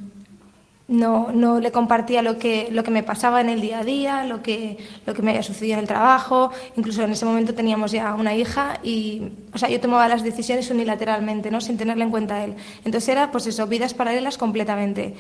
[0.88, 4.23] no, no, le compartía lo que, lo que me pasaba en el día a día,
[4.25, 7.91] lo que, lo que me había sucedido en el trabajo, incluso en ese momento teníamos
[7.91, 11.62] ya una hija y, o sea, yo tomaba las decisiones unilateralmente, ¿no?
[11.62, 12.56] Sin tenerle en cuenta a él.
[12.86, 15.15] Entonces era, pues eso, vidas paralelas completamente.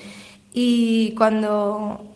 [0.53, 2.13] Y cuando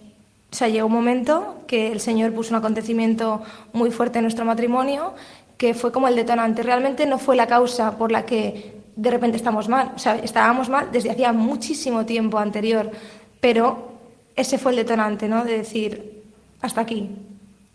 [0.50, 3.42] o sea, llegó un momento que el Señor puso un acontecimiento
[3.74, 5.14] muy fuerte en nuestro matrimonio,
[5.58, 6.64] que fue como el detonante.
[6.64, 9.92] Realmente no fue la causa por la que de repente estamos mal.
[9.96, 12.92] O sea, estábamos mal desde hacía muchísimo tiempo anterior,
[13.40, 13.92] pero
[14.36, 15.46] ese fue el detonante, ¿no?
[15.46, 16.24] De decir,
[16.62, 17.16] hasta aquí,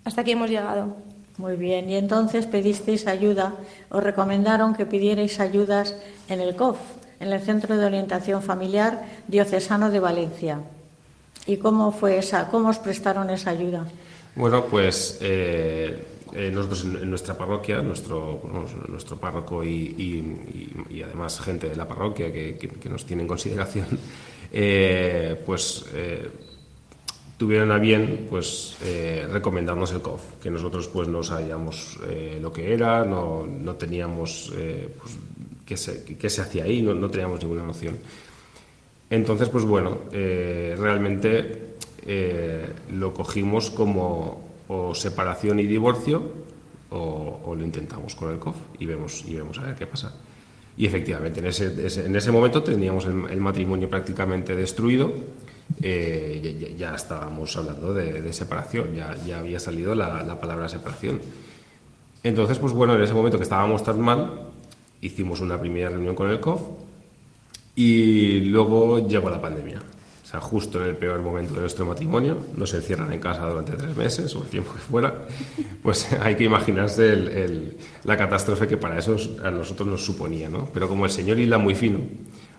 [0.05, 0.97] hasta aquí hemos llegado.
[1.38, 3.55] Muy bien, y entonces pedisteis ayuda,
[3.88, 5.97] os recomendaron que pidierais ayudas
[6.29, 6.77] en el COF,
[7.21, 10.61] en el Centro de Orientación Familiar Diocesano de Valencia.
[11.47, 12.49] ¿Y cómo fue esa?
[12.49, 13.87] ¿Cómo os prestaron esa ayuda?
[14.37, 18.42] Bueno, pues eh, eh, nosotros en, nuestra parroquia, nuestro,
[18.88, 20.71] nuestro párroco y,
[21.05, 23.87] además gente de la parroquia que, nos tiene en consideración,
[24.53, 25.85] eh, pues
[27.37, 28.77] tuvieron a bien pues
[29.31, 31.99] recomendarnos el COF, que nosotros pues no sabíamos
[32.40, 35.18] lo que era, no, no teníamos pues,
[35.66, 37.99] qué, se, qué se hacía ahí, no, no teníamos ninguna noción.
[39.12, 41.75] Entonces, pues bueno, eh, realmente
[42.07, 46.22] eh, lo cogimos como o separación y divorcio
[46.90, 50.14] o, lo intentamos con el COF y vemos, y vemos a ver qué pasa.
[50.76, 51.66] Y efectivamente, en ese,
[52.06, 55.12] en ese momento teníamos el, matrimonio prácticamente destruido,
[55.82, 61.20] eh, ya, estábamos hablando de, separación, ya, ya, había salido la, la, palabra separación.
[62.22, 64.48] Entonces, pues bueno, en ese momento que estábamos tan mal,
[65.00, 66.62] hicimos una primera reunión con el COF
[67.74, 69.82] y luego llegó la pandemia.
[70.40, 74.35] Justo en el peor momento de nuestro matrimonio, nos encierran en casa durante tres meses
[74.35, 75.27] o el tiempo que fuera,
[75.83, 80.68] pues hay que imaginarse la catástrofe que para eso a nosotros nos suponía, ¿no?
[80.73, 82.01] Pero como el Señor hila muy fino,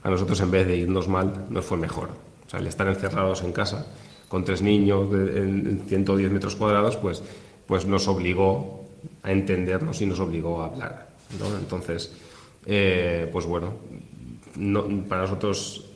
[0.04, 2.10] a nosotros en vez de irnos mal, nos fue mejor.
[2.46, 3.88] O sea, el estar encerrados en casa
[4.28, 7.24] con tres niños en 110 metros cuadrados, pues,
[7.66, 8.88] pues nos obligó
[9.22, 11.08] a entendernos y nos obligó a hablar.
[11.60, 12.14] Entonces,
[12.66, 13.74] eh, pues bueno,
[15.08, 15.93] para nosotros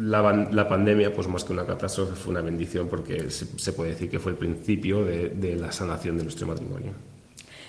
[0.00, 4.18] la, pandemia, pues más que una catástrofe, fue una bendición porque se, puede decir que
[4.18, 6.92] fue el principio de, la sanación de nuestro matrimonio.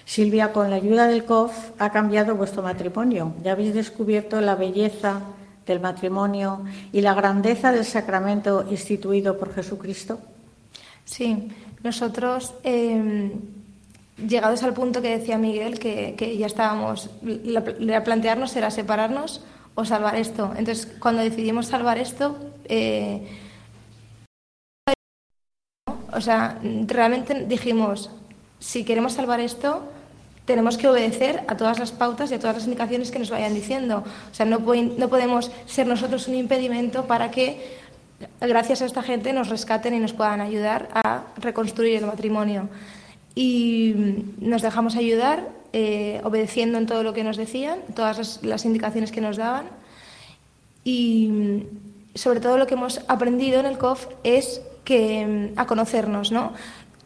[0.06, 3.34] Silvia, con la ayuda del COF ha cambiado vuestro matrimonio.
[3.44, 5.22] Ya habéis descubierto la belleza
[5.66, 10.20] del matrimonio y la grandeza del sacramento instituido por Jesucristo.
[11.06, 11.50] Sí,
[11.84, 13.32] nosotros, em,
[14.18, 19.44] llegados al punto que decía Miguel, que, ya estábamos, la, plantearnos era separarnos
[19.76, 20.54] o salvar esto.
[20.58, 23.28] Entonces, cuando decidimos salvar esto, eh,
[26.14, 28.10] o sea, realmente dijimos,
[28.60, 29.84] si queremos salvar esto,
[30.46, 33.54] tenemos que obedecer a todas las pautas y a todas las indicaciones que nos vayan
[33.54, 34.04] diciendo.
[34.32, 37.78] O sea, no, no podemos ser nosotros un impedimento para que,
[38.40, 42.70] gracias a esta gente, nos rescaten y nos puedan ayudar a reconstruir el matrimonio.
[43.34, 43.94] Y
[44.40, 49.22] nos dejamos ayudar eh, obedeciendo en todo lo que nos decían, todas las, indicaciones que
[49.22, 49.68] nos daban.
[50.84, 55.66] Y mm, sobre todo lo que hemos aprendido en el COF es que, mm, a
[55.68, 56.54] conocernos, ¿no?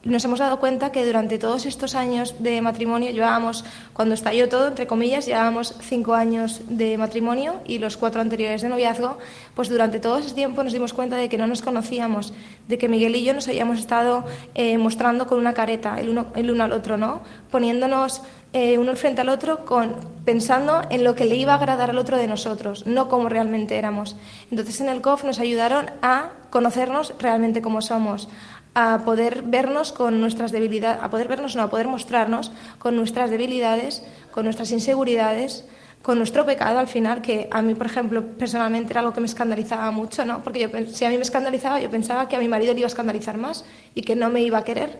[0.05, 4.67] nos hemos dado cuenta que durante todos estos años de matrimonio, llevábamos, cuando estalló todo,
[4.67, 9.17] entre comillas, llevábamos cinco años de matrimonio y los cuatro anteriores de noviazgo,
[9.55, 12.33] pues durante todo ese tiempo nos dimos cuenta de que no nos conocíamos,
[12.67, 16.27] de que Miguel y yo nos habíamos estado eh, mostrando con una careta, el uno,
[16.35, 17.21] el uno al otro, ¿no?
[17.49, 18.21] Poniéndonos
[18.55, 21.97] eh, uno frente al otro con, pensando en lo que le iba a agradar al
[21.97, 24.15] otro de nosotros, no como realmente éramos.
[24.49, 28.29] Entonces en el COF nos ayudaron a conocernos realmente como somos,
[28.73, 33.29] a poder vernos con nuestras debilidades, a poder vernos, no, a poder mostrarnos con nuestras
[33.29, 35.65] debilidades, con nuestras inseguridades,
[36.01, 39.27] con nuestro pecado al final, que a mí, por ejemplo, personalmente era algo que me
[39.27, 40.41] escandalizaba mucho, ¿no?
[40.45, 42.87] Porque yo, si a mí me escandalizaba, yo pensaba que a mi marido le iba
[42.87, 43.65] a escandalizar más
[43.95, 44.97] y que no me iba a querer,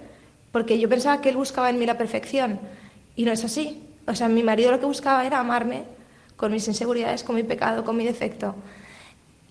[0.52, 2.60] porque yo pensaba que él buscaba en mí la perfección
[3.16, 3.84] y no es así.
[4.08, 5.84] O sea, mi marido lo que buscaba era amarme
[6.36, 8.56] con mis inseguridades, con mi pecado, con mi defecto.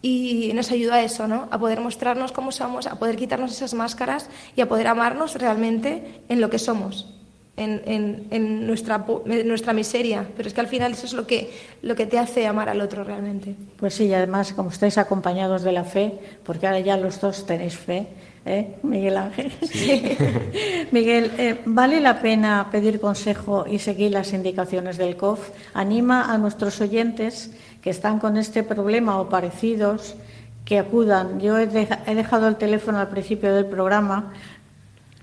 [0.03, 1.48] Y nos ayuda a eso, ¿no?
[1.50, 6.22] A poder mostrarnos cómo somos, a poder quitarnos esas máscaras y a poder amarnos realmente
[6.29, 7.14] en lo que somos
[7.57, 11.94] en, en, nuestra, nuestra miseria, pero es que al final eso es lo que, lo
[11.94, 13.55] que te hace amar al otro realmente.
[13.77, 17.46] Pues sí, y además como estáis acompañados de la fe, porque ahora ya los dos
[17.46, 18.09] tenéis fe,
[18.44, 18.76] ¿eh?
[18.83, 19.52] Miguel Ángel.
[20.90, 25.50] Miguel, eh, ¿vale la pena pedir consejo y seguir las indicaciones del COF?
[25.72, 27.50] Anima a nuestros oyentes
[27.83, 30.16] que están con este problema o parecidos
[30.64, 31.40] que acudan.
[31.40, 34.33] Yo he dejado el teléfono al principio del programa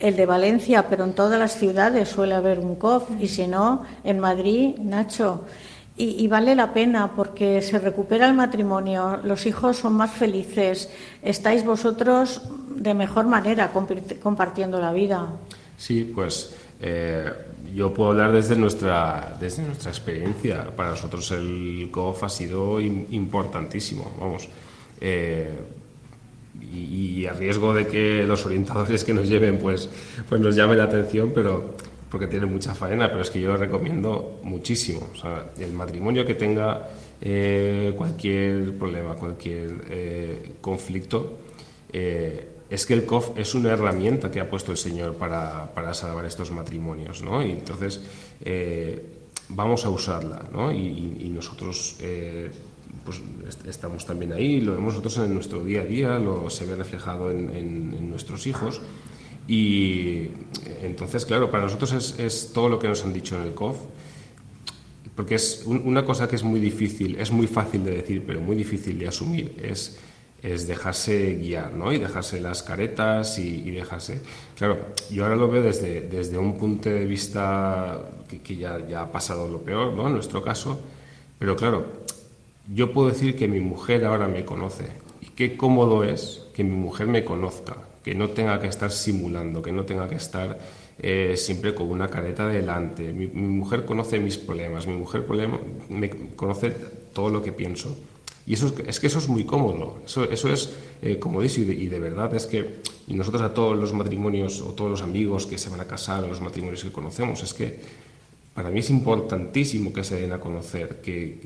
[0.02, 3.84] el de Valencia, pero en todas las ciudades suele haber un COF y si no,
[4.04, 5.46] en Madrid, Nacho.
[5.98, 10.90] Y, vale la pena porque se recupera el matrimonio, los hijos son más felices,
[11.22, 12.42] estáis vosotros
[12.76, 13.72] de mejor manera
[14.24, 15.28] compartiendo la vida.
[15.78, 17.30] Sí, pues eh,
[17.76, 20.66] yo puedo hablar desde nuestra, desde nuestra experiencia.
[20.76, 24.50] Para nosotros el COF ha sido importantísimo, vamos.
[25.00, 25.50] Eh,
[26.62, 29.90] y, a riesgo de que los orientadores que nos lleven pues,
[30.28, 31.76] pues nos llamen la atención, pero
[32.12, 35.08] porque tiene mucha faena, pero es que yo lo recomiendo muchísimo.
[35.14, 36.90] O sea, el matrimonio que tenga
[37.22, 41.40] eh, cualquier problema, cualquier eh, conflicto,
[41.92, 45.94] eh, es que el COF es una herramienta que ha puesto el Señor para, para
[45.94, 47.46] salvar estos matrimonios, ¿no?
[47.46, 48.02] Y entonces
[49.50, 50.72] vamos a usarla, ¿no?
[50.72, 51.98] Y, y nosotros
[53.04, 53.22] pues
[53.68, 57.32] estamos también ahí, lo vemos nosotros en nuestro día a día, lo se ve reflejado
[57.32, 58.82] en, nuestros hijos.
[59.48, 60.30] Y
[60.82, 63.78] entonces, claro, para nosotros es, es, todo lo que nos han dicho en el COF,
[65.16, 68.56] porque es una cosa que es muy difícil, es muy fácil de decir, pero muy
[68.56, 70.00] difícil de asumir, es,
[70.42, 71.92] es dejarse guiar, ¿no?
[71.92, 74.22] Y dejarse las caretas y, dejarse...
[74.56, 74.80] Claro,
[75.12, 79.12] yo ahora lo veo desde, desde un punto de vista que, que ya, ya, ha
[79.12, 80.08] pasado lo peor, ¿no?
[80.08, 80.80] En nuestro caso,
[81.38, 81.86] pero claro,
[82.74, 84.86] yo puedo decir que mi mujer ahora me conoce
[85.22, 89.62] y qué cómodo es que mi mujer me conozca, que no tenga que estar simulando,
[89.62, 90.58] que no tenga que estar
[91.00, 93.12] eh, siempre con una careta delante.
[93.14, 95.26] Mi, mujer conoce mis problemas, mi mujer
[95.90, 96.76] me conoce
[97.14, 97.98] todo lo que pienso.
[98.46, 102.00] Y eso es, que eso es muy cómodo, eso, es eh, como dice, y de,
[102.00, 105.70] verdad es que, y nosotros a todos los matrimonios o todos los amigos que se
[105.70, 107.80] van a casar, los matrimonios que conocemos, es que
[108.54, 111.40] para mí es importantísimo que se den a conocer que,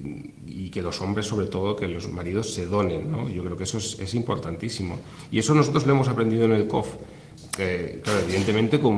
[0.48, 3.12] y que los hombres, sobre todo, que los maridos se donen.
[3.12, 3.30] ¿no?
[3.30, 4.98] Yo creo que eso es, importantísimo.
[5.32, 6.88] Y eso nosotros lo hemos aprendido en el COF.
[7.56, 8.98] claro, evidentemente con,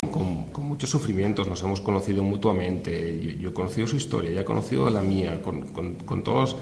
[0.58, 3.38] muchos sufrimientos, nos hemos conocido mutuamente.
[3.40, 6.56] Yo, he conocido su historia, ella ha conocido la mía, con, todos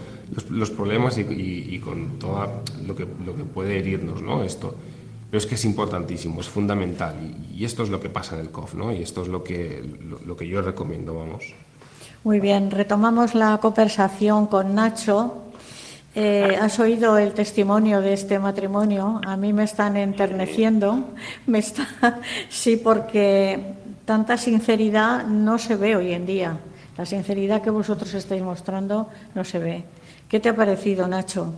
[0.50, 4.44] los, problemas y, con todo lo que, lo que puede herirnos ¿no?
[4.44, 4.76] esto.
[5.30, 7.16] Pero es que es importantísimo, es fundamental.
[7.54, 8.92] Y, esto es lo que pasa en el COF, ¿no?
[8.92, 9.84] Y esto es lo que,
[10.26, 11.44] lo, que yo recomiendo, vamos.
[12.24, 15.42] Muy bien, retomamos la conversación con Nacho.
[16.14, 19.20] Eh, has oído el testimonio de este matrimonio.
[19.26, 21.10] A mí me están enterneciendo.
[21.48, 21.88] Me está,
[22.50, 23.60] sí, porque
[24.06, 26.58] tanta sinceridad no se ve hoy en día.
[26.98, 29.84] La sinceridad que vosotros estáis mostrando no se ve.
[30.30, 31.54] ¿Qué te ha parecido, Nacho?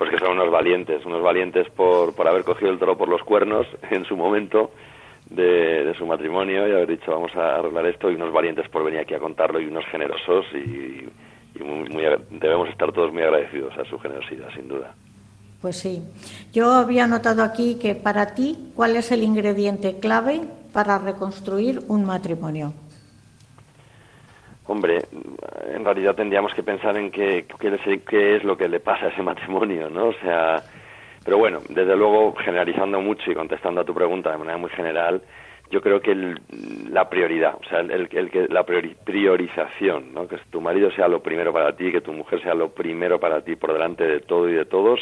[0.00, 3.22] Pues que son unos valientes, unos valientes por, por haber cogido el toro por los
[3.22, 4.70] cuernos en su momento
[5.28, 9.00] de, su matrimonio y haber dicho vamos a arreglar esto y unos valientes por venir
[9.00, 11.06] aquí a contarlo y unos generosos y,
[11.62, 14.94] muy, debemos estar todos muy agradecidos a su generosidad, sin duda.
[15.60, 16.02] Pues sí.
[16.50, 20.40] Yo había notado aquí que para ti, ¿cuál es el ingrediente clave
[20.72, 22.72] para reconstruir un matrimonio?
[24.70, 25.00] Hombre,
[25.74, 29.22] en realidad tendríamos que pensar en qué, qué, es lo que le pasa a ese
[29.22, 30.08] matrimonio, ¿no?
[30.08, 30.62] O sea,
[31.24, 35.22] pero bueno, desde luego, generalizando mucho y contestando a tu pregunta de manera muy general,
[35.70, 36.36] yo creo que
[36.88, 40.26] la prioridad, o sea, el, el, la priorización, ¿no?
[40.28, 43.42] que tu marido sea lo primero para ti, que tu mujer sea lo primero para
[43.42, 45.00] ti por delante de todo y de todos,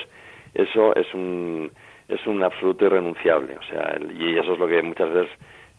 [0.55, 1.71] eso es un,
[2.09, 5.31] es un absoluto irrenunciable, o sea, y eso es lo que muchas veces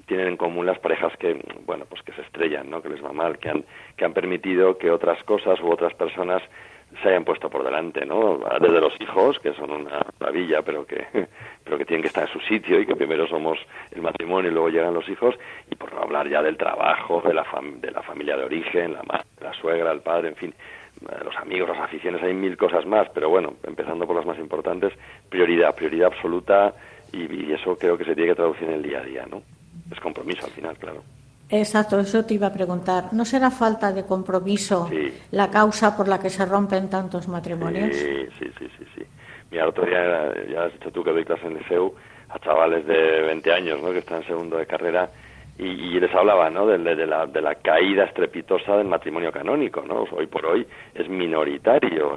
[0.10, 2.82] tienen en común las parejas que, bueno, pues que se estrellan, ¿no?
[2.82, 3.64] Que les va mal, que han,
[3.96, 6.42] que han permitido que otras cosas u otras personas
[7.04, 8.40] se hayan puesto por delante, ¿no?
[8.60, 11.06] Desde los hijos, que son una maravilla, pero que,
[11.64, 13.60] pero que tienen que estar en su sitio y que primero somos
[13.92, 15.36] el matrimonio y luego llegan los hijos,
[15.70, 17.46] y por no hablar ya del trabajo, de la,
[17.76, 20.56] de la familia de origen, la madre, la suegra, el padre, en fin,
[21.24, 24.92] los amigos, las aficiones, hay mil cosas más, pero bueno, empezando por las más importantes,
[25.30, 26.74] prioridad, prioridad absoluta,
[27.14, 29.44] y, y eso creo que se tiene que traducir en el día a día, ¿no?
[29.92, 31.04] Es compromiso al final, claro.
[31.52, 33.12] Exacto, eso te iba a preguntar.
[33.12, 35.12] ¿No será falta de compromiso Sí.
[35.32, 37.96] la causa por la que se rompen tantos matrimonios?
[37.96, 39.04] Sí, sí, sí, sí, sí.
[39.50, 41.96] Mira, el otro día, ya has dicho tú que doy clase en el liceu
[42.30, 45.10] a chavales de 20 años, ¿no?, que están en segundo de carrera,
[45.58, 49.82] y, y les hablaba, ¿no?, de, de la, de la caída estrepitosa del matrimonio canónico,
[49.82, 50.04] ¿no?
[50.12, 52.16] Hoy por hoy es minoritario,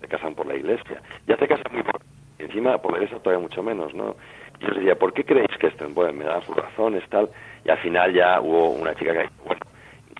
[0.00, 1.02] se casan por la iglesia.
[1.26, 2.00] Ya se casan muy por...
[2.38, 4.16] Encima, por la iglesia todavía mucho menos, ¿no?
[4.60, 5.86] Yo les decía, ¿por qué creéis que esto?
[5.90, 7.28] Bueno, me dan sus razones, tal,
[7.64, 9.60] y al final ya hubo una chica que, bueno,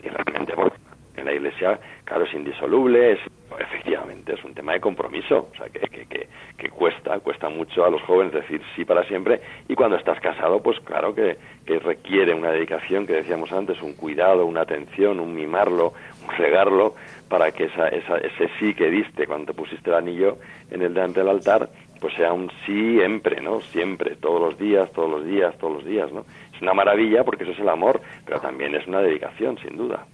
[0.02, 0.72] y realmente, bueno,
[1.16, 3.20] en la iglesia, claro, es indisoluble, es,
[3.58, 6.28] efectivamente, es un tema de compromiso, o sea, que, que, que,
[6.58, 10.62] que cuesta, cuesta mucho a los jóvenes decir sí para siempre, y cuando estás casado,
[10.62, 15.34] pues claro que, que requiere una dedicación, que decíamos antes, un cuidado, una atención, un
[15.34, 16.94] mimarlo, un regarlo,
[17.28, 20.38] para que esa, esa, ese sí que diste cuando te pusiste el anillo
[20.70, 21.68] en el delante del altar,
[22.00, 23.60] pues sea un siempre, ¿no?
[23.72, 26.24] Siempre, todos los días, todos los días, todos los días, ¿no?
[26.54, 30.06] Es una maravilla porque eso es el amor, pero también es una dedicación, sin duda.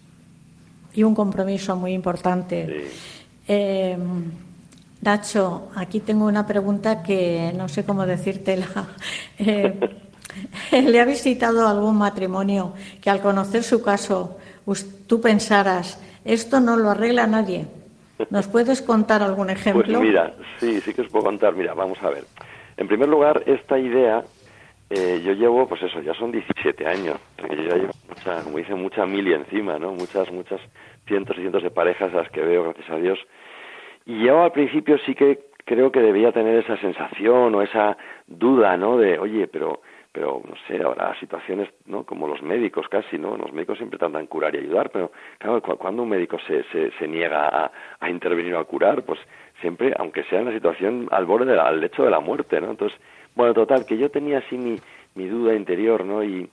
[0.95, 2.67] Y un compromiso muy importante.
[2.67, 3.13] Sí.
[3.49, 3.97] Eh,
[5.01, 8.67] Nacho, aquí tengo una pregunta que no sé cómo decírtela.
[9.39, 9.75] Eh,
[10.73, 14.39] ¿Le ha visitado algún matrimonio que al conocer su caso
[15.07, 17.67] tú pensaras, esto no lo arregla nadie?
[18.31, 19.85] ¿Nos puedes contar algún ejemplo?
[19.85, 21.55] Pues mira, sí, sí que os puedo contar.
[21.55, 22.25] Mira, vamos a ver.
[22.77, 24.23] En primer lugar, esta idea,
[24.91, 27.19] eh, yo llevo, pues eso, ya son 17 años.
[27.39, 29.93] Yo ya llevo, mucha, como dicen, mucha mili encima, ¿no?
[29.93, 30.61] Muchas, muchas
[31.07, 33.19] cientos y cientos de parejas a las que veo, gracias a Dios.
[34.07, 37.97] Y yo al principio sí que creo que debía tener esa sensación o esa
[38.27, 38.97] duda, ¿no?
[38.97, 39.81] De, oye, pero
[40.13, 42.05] pero no sé, habrá situaciones, ¿no?
[42.05, 43.37] Como los médicos casi, ¿no?
[43.37, 46.63] Los médicos siempre tratan de curar y ayudar, pero claro, cu- cuando un médico se,
[46.99, 49.19] se, niega a, a intervenir o a curar, pues
[49.61, 52.71] siempre, aunque sea en la situación al borde, del al lecho de la muerte, ¿no?
[52.73, 52.99] Entonces,
[53.35, 54.79] bueno, total, que yo tenía así mi,
[55.15, 56.23] mi duda interior, ¿no?
[56.23, 56.49] Y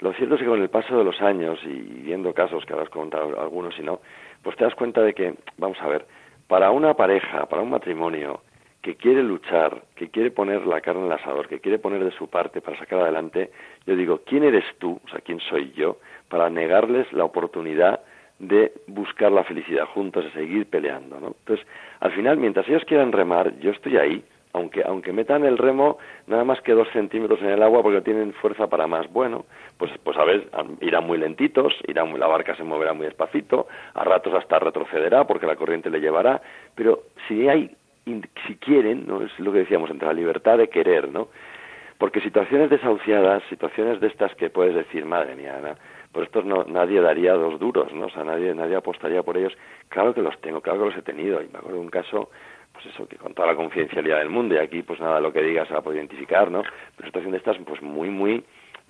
[0.00, 1.68] lo cierto es que con el paso de los años y
[2.02, 4.00] viendo casos que habrás contado algunos y no,
[4.42, 6.04] pues te das cuenta de que, vamos a ver,
[6.48, 8.40] para una pareja, para un matrimonio,
[8.84, 12.10] que quiere luchar, que quiere poner la carne en el asador, que quiere poner de
[12.10, 13.50] su parte para sacar adelante,
[13.86, 15.00] yo digo, ¿quién eres tú?
[15.02, 15.96] O sea, ¿quién soy yo?
[16.28, 18.00] Para negarles la oportunidad
[18.38, 21.28] de buscar la felicidad juntos, de seguir peleando, ¿no?
[21.28, 21.66] Entonces,
[22.00, 24.22] al final, mientras ellos quieran remar, yo estoy ahí,
[24.52, 28.34] aunque, aunque metan el remo nada más que dos centímetros en el agua porque tienen
[28.34, 29.10] fuerza para más.
[29.10, 29.46] Bueno,
[29.78, 30.50] pues, pues a ver,
[30.82, 35.46] irán muy lentitos, irán la barca se moverá muy despacito, a ratos hasta retrocederá porque
[35.46, 36.42] la corriente le llevará,
[36.74, 37.74] pero si hay
[38.04, 39.22] si quieren, ¿no?
[39.22, 41.28] es lo que decíamos, entre la libertad de querer, ¿no?
[41.98, 45.76] Porque situaciones desahuciadas, situaciones de estas que puedes decir, madre mía, Ana,
[46.12, 48.06] por estos no, nadie daría dos duros, ¿no?
[48.06, 49.52] O sea, nadie, nadie apostaría por ellos.
[49.88, 51.42] Claro que los tengo, claro que los he tenido.
[51.42, 52.30] Y me acuerdo de un caso,
[52.72, 55.42] pues eso, que con toda la confidencialidad del mundo, y aquí pues nada, lo que
[55.42, 56.62] digas se va a poder identificar, ¿no?
[56.96, 58.44] Pero situación de estas, pues muy, muy,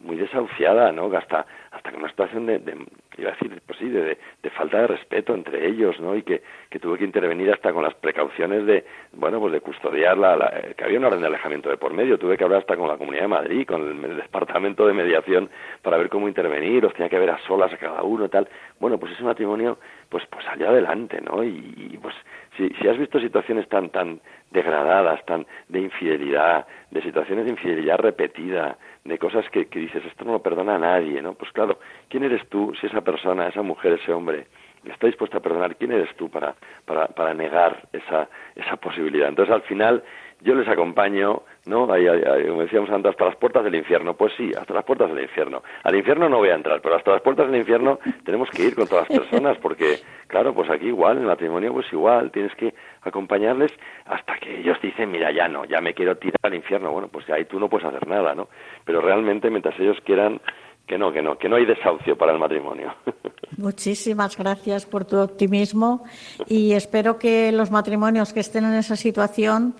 [0.04, 1.06] muy desahuciada, ¿no?
[1.16, 2.76] Hasta, hasta que una situación de, de
[3.18, 4.18] iba a decir, pues sí, de,
[4.50, 6.14] falta de respeto entre ellos, ¿no?
[6.16, 10.16] Y que, que tuve que intervenir hasta con las precauciones de, bueno, pues de custodiar
[10.16, 12.76] la, la- que había una orden de alejamiento de por medio, tuve que hablar hasta
[12.76, 15.48] con la Comunidad de Madrid, con el, departamento de mediación
[15.82, 18.48] para ver cómo intervenir, los tenía que ver a solas a cada uno, tal.
[18.78, 19.78] Bueno, pues ese matrimonio,
[20.08, 21.42] pues, pues salió adelante, ¿no?
[21.42, 22.14] Y, pues
[22.56, 27.98] si, si has visto situaciones tan, tan degradadas, tan de infidelidad, de situaciones de infidelidad
[27.98, 31.34] repetida, de cosas que, que dices, esto no lo perdona a nadie, ¿no?
[31.34, 31.78] Pues claro,
[32.08, 34.46] ¿quién eres tú si esa persona, esa mujer, ese hombre
[34.84, 35.76] está dispuesta a perdonar?
[35.76, 39.28] ¿Quién eres tú para, para, para negar esa, esa posibilidad?
[39.28, 40.02] Entonces, al final,
[40.40, 41.90] yo les acompaño, ¿no?
[41.92, 44.14] Ahí, ahí, ahí, como decíamos antes, hasta las puertas del infierno.
[44.14, 45.62] Pues sí, hasta las puertas del infierno.
[45.82, 48.74] Al infierno no voy a entrar, pero hasta las puertas del infierno tenemos que ir
[48.74, 52.54] con todas las personas, porque, claro, pues aquí igual, en el matrimonio, pues igual, tienes
[52.54, 53.72] que acompañarles
[54.06, 56.92] hasta que ellos dicen, mira, ya no, ya me quiero tirar al infierno.
[56.92, 58.48] Bueno, pues ahí tú no puedes hacer nada, ¿no?
[58.84, 60.40] Pero realmente, mientras ellos quieran,
[60.86, 62.94] que no, que no, que no hay desahucio para el matrimonio.
[63.56, 66.04] Muchísimas gracias por tu optimismo
[66.46, 69.74] y espero que los matrimonios que estén en esa situación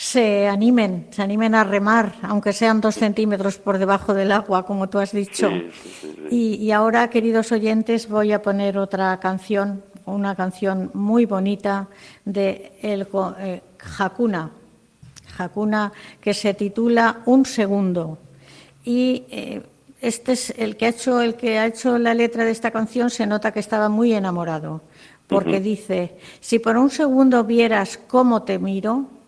[0.00, 4.88] se animen, se animen a remar, aunque sean dos centímetros por debajo del agua, como
[4.88, 5.50] tú has dicho.
[5.50, 6.34] Sí, sí, sí, sí.
[6.34, 11.88] Y, y ahora, queridos oyentes, voy a poner otra canción, una canción muy bonita
[12.24, 13.06] de el
[13.40, 13.60] eh,
[13.98, 14.50] Hakuna,
[15.36, 18.16] Hakuna, que se titula Un segundo.
[18.82, 19.62] Y eh,
[20.00, 23.10] este es el que ha hecho el que ha hecho la letra de esta canción
[23.10, 24.80] se nota que estaba muy enamorado,
[25.26, 29.19] porque dice: si por un segundo vieras cómo te miro,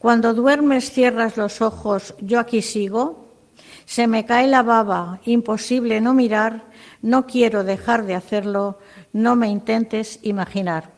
[0.00, 3.36] cuando duermes cierras los ojos, yo aquí sigo.
[3.84, 6.64] Se me cae la baba, imposible no mirar,
[7.02, 8.78] no quiero dejar de hacerlo,
[9.12, 10.90] no me intentes imaginar.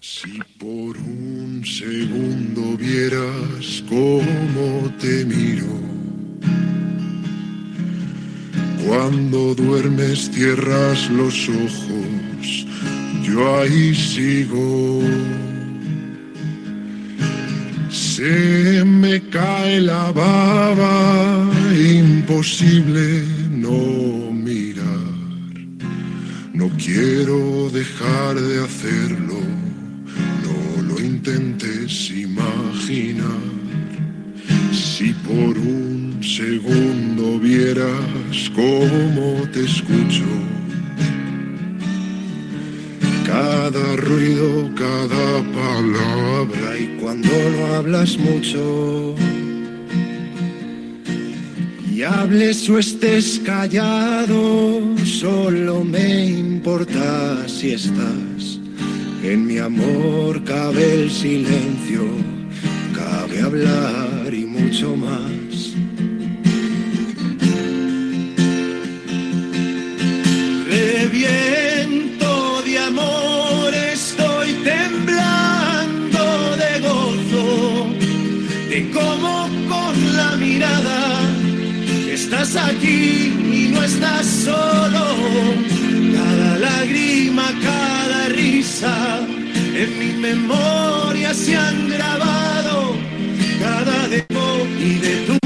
[0.00, 5.66] Si por un segundo vieras cómo te miro,
[8.86, 12.66] Cuando duermes cierras los ojos,
[13.22, 15.51] yo ahí sigo.
[18.22, 24.86] Me cae la baba, imposible no mirar.
[26.52, 29.40] No quiero dejar de hacerlo,
[30.44, 33.42] no lo intentes imaginar.
[34.72, 40.26] Si por un segundo vieras cómo te escucho,
[43.42, 45.28] cada ruido, cada
[45.62, 49.14] palabra y cuando no hablas mucho.
[51.92, 54.42] Y hables o estés callado,
[55.04, 58.60] solo me importa si estás.
[59.24, 62.04] En mi amor cabe el silencio,
[62.94, 65.74] cabe hablar y mucho más.
[70.68, 71.81] Reviento
[75.04, 77.86] temblando de gozo,
[78.68, 81.20] de cómo con la mirada
[82.10, 85.04] estás aquí y no estás solo.
[86.14, 89.20] Cada lágrima, cada risa
[89.74, 92.94] en mi memoria se han grabado.
[93.60, 95.41] Cada demo y de tu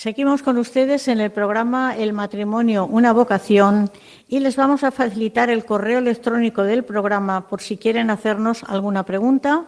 [0.00, 3.90] Seguimos con ustedes en el programa El matrimonio, una vocación
[4.28, 9.02] y les vamos a facilitar el correo electrónico del programa por si quieren hacernos alguna
[9.04, 9.66] pregunta,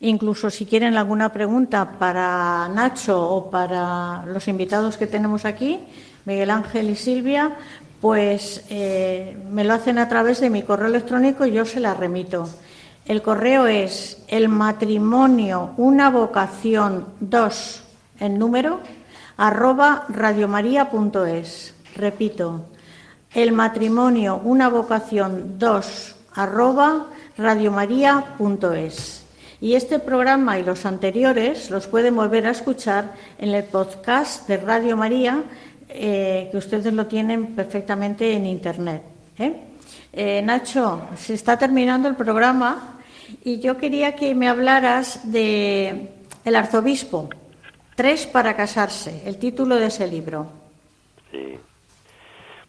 [0.00, 5.80] incluso si quieren alguna pregunta para Nacho o para los invitados que tenemos aquí,
[6.24, 7.54] Miguel Ángel y Silvia,
[8.00, 11.92] pues eh, me lo hacen a través de mi correo electrónico y yo se la
[11.92, 12.48] remito.
[13.04, 17.84] El correo es el matrimonio, una vocación 2
[18.20, 18.80] en número
[19.36, 21.74] arroba radiomaria.es.
[21.96, 22.66] Repito,
[23.32, 27.06] el matrimonio, una vocación 2 arroba
[27.36, 29.24] radiomaria.es.
[29.60, 34.58] Y este programa y los anteriores los pueden volver a escuchar en el podcast de
[34.58, 35.42] Radio María,
[35.88, 39.02] eh, que ustedes lo tienen perfectamente en Internet.
[39.38, 39.62] ¿eh?
[40.12, 42.98] Eh, Nacho, se está terminando el programa
[43.42, 46.10] y yo quería que me hablaras de
[46.44, 47.30] el arzobispo.
[47.94, 50.46] Tres para casarse, el título de ese libro.
[51.30, 51.58] Sí.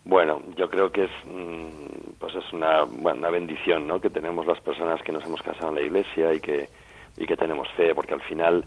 [0.04, 4.00] Bueno, yo creo que es, mm, pues es una, una bendición, ¿no?
[4.00, 6.70] Que tenemos las personas que nos hemos casado en la Iglesia y que
[7.18, 8.66] y que tenemos fe, porque al final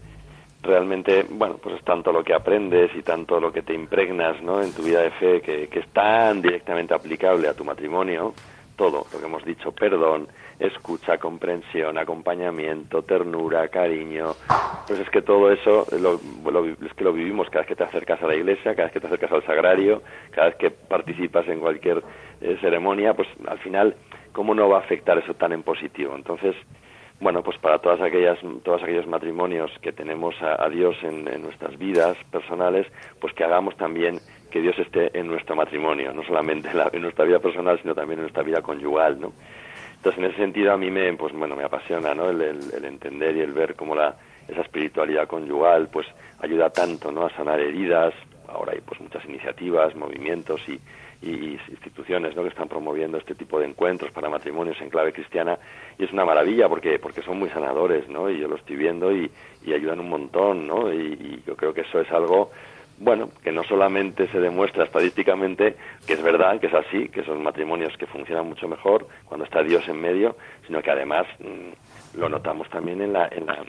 [0.61, 4.61] realmente, bueno, pues es tanto lo que aprendes y tanto lo que te impregnas, ¿no?
[4.61, 8.33] En tu vida de fe que es tan directamente aplicable a tu matrimonio,
[8.75, 10.27] todo lo que hemos dicho, perdón,
[10.59, 14.35] escucha, comprensión, acompañamiento, ternura, cariño.
[14.87, 16.19] Pues es que todo eso lo,
[16.51, 18.99] lo- que lo vivimos cada vez que te acercas a la iglesia, cada vez que
[18.99, 20.01] te acercas al sagrario,
[20.31, 22.03] cada vez que participas en cualquier
[22.41, 23.95] eh, ceremonia, pues al final,
[24.33, 26.15] ¿cómo no va a afectar eso tan en positivo?
[26.15, 26.55] Entonces,
[27.19, 31.43] bueno, pues para todas aquellas, todos aquellos matrimonios que tenemos a, a Dios en, en
[31.43, 32.87] nuestras vidas personales,
[33.19, 37.01] pues que hagamos también que Dios esté en nuestro matrimonio, no solamente en, la- en
[37.03, 39.33] nuestra vida personal, sino también en nuestra vida conyugal, ¿no?
[39.99, 42.29] Entonces, en ese sentido, a mí me, pues, bueno, me apasiona, ¿no?
[42.29, 42.41] El,
[42.85, 44.15] entender y el ver cómo la,
[44.47, 46.07] esa espiritualidad conyugal, pues,
[46.39, 47.25] ayuda tanto, ¿no?
[47.25, 48.13] A sanar heridas.
[48.47, 50.79] Ahora hay, pues, muchas iniciativas, movimientos y,
[51.21, 52.43] y instituciones, ¿no?
[52.43, 55.59] Que están promoviendo este tipo de encuentros para matrimonios en clave cristiana.
[55.97, 58.29] Y es una maravilla porque, porque son muy sanadores, ¿no?
[58.29, 59.29] Y yo lo estoy viendo y,
[59.65, 60.93] y ayudan un montón, ¿no?
[60.93, 62.51] Y yo creo que eso es algo
[62.99, 65.75] bueno, que no solamente se demuestra estadísticamente
[66.05, 69.63] que es verdad, que es así, que son matrimonios que funcionan mucho mejor cuando está
[69.63, 70.35] Dios en medio,
[70.67, 73.63] sino que además mm, lo notamos también en la, en la,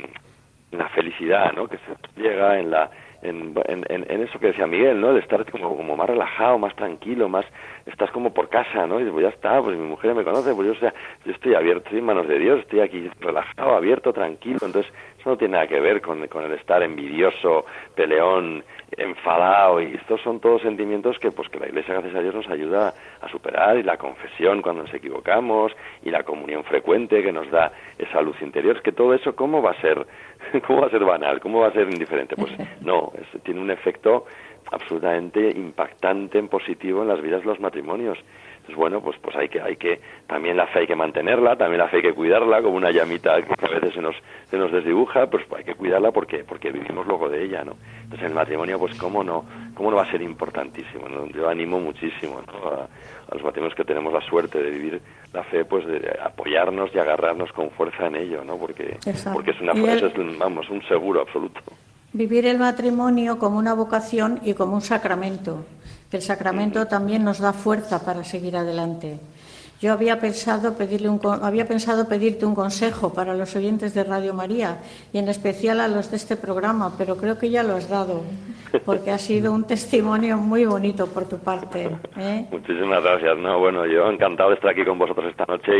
[0.72, 1.68] en la felicidad, ¿no?
[1.68, 2.91] Que se llega en la
[3.22, 3.55] en,
[3.89, 5.12] en, eso que decía Miguel, ¿no?
[5.12, 7.45] De estar como, como más relajado, más tranquilo, más
[7.85, 9.01] estás como por casa, ¿no?
[9.01, 11.85] Y pues ya está, pues mi mujer me conoce, pues yo, sea, yo estoy abierto,
[11.85, 14.91] estoy en manos de Dios, estoy aquí relajado, abierto, tranquilo, entonces
[15.21, 18.64] eso no tiene nada que ver con, con el estar envidioso, peleón,
[18.97, 22.49] enfadado, y estos son todos sentimientos que pues que la Iglesia, gracias a Dios, nos
[22.49, 27.51] ayuda a superar, y la confesión cuando nos equivocamos, y la comunión frecuente que nos
[27.51, 30.07] da esa luz interior, es que todo eso, ¿cómo va a ser,
[30.66, 32.35] cómo va a ser banal, cómo va a ser indiferente?
[32.37, 32.53] Pues
[32.83, 34.25] no, es- tiene un efecto
[34.73, 38.18] absolutamente impactante en positivo en las vidas de los matrimonios.
[38.71, 41.79] Entonces, bueno, pues, pues hay que, hay que, también la fe hay que mantenerla, también
[41.79, 44.14] la fe hay que cuidarla, como una llamita que a veces se nos,
[44.49, 47.75] se nos desdibuja, pues hay que cuidarla porque, porque vivimos luego de ella, ¿no?
[48.05, 49.45] Entonces el matrimonio, pues cómo no,
[49.75, 51.27] cómo no va a ser importantísimo, ¿no?
[51.27, 55.03] Yo animo muchísimo, A, los matrimonios que tenemos la suerte de vivir
[55.33, 58.57] la fe, pues de apoyarnos y agarrarnos con fuerza en ello, ¿no?
[58.57, 58.99] Porque,
[59.33, 61.61] porque es una, es, vamos, un seguro absoluto.
[62.12, 65.64] Vivir el matrimonio como una vocación y como un sacramento.
[66.13, 69.19] El sacramento también nos da fuerza para seguir adelante.
[69.81, 74.35] Yo había pensado, pedirle un, había pensado pedirte un consejo para los oyentes de Radio
[74.35, 74.77] María
[75.11, 78.23] y en especial a los de este programa, pero creo que ya lo has dado,
[78.85, 81.89] porque ha sido un testimonio muy bonito por tu parte.
[82.19, 82.45] ¿eh?
[82.51, 83.39] Muchísimas gracias.
[83.39, 85.73] No, bueno, yo encantado de estar aquí con vosotros esta noche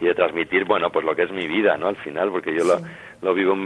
[0.00, 1.86] y, de transmitir, bueno, pues lo que es mi vida, ¿no?
[1.86, 2.80] Al final, porque yo lo,
[3.24, 3.56] lo vivo,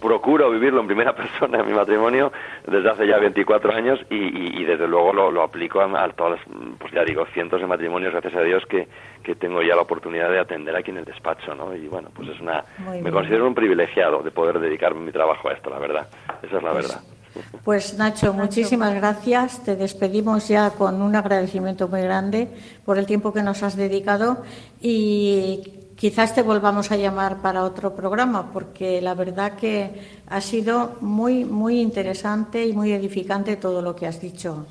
[0.00, 2.32] procuro vivirlo en primera persona en mi matrimonio
[2.66, 6.40] desde hace ya 24 años y, desde luego lo, aplico a, todas
[6.78, 8.88] pues ya digo, cientos de matrimonios, gracias a Dios, que,
[9.22, 11.74] que tengo ya la oportunidad de atender aquí en el despacho, ¿no?
[11.74, 12.64] Y bueno, pues es una,
[13.02, 16.08] me considero un privilegiado de poder dedicarme mi trabajo a esto, la verdad,
[16.42, 17.00] esa es la pues, verdad.
[17.64, 19.64] Pues Nacho, muchísimas gracias.
[19.64, 22.46] Te despedimos ya con un agradecimiento muy grande
[22.84, 24.44] por el tiempo que nos has dedicado
[24.80, 30.98] y Quizás te volvamos a llamar para otro programa, porque la verdad que ha sido
[31.00, 34.66] muy, muy interesante y muy edificante todo lo que has dicho.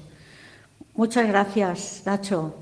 [0.93, 2.53] Muchas gracias, Nacho.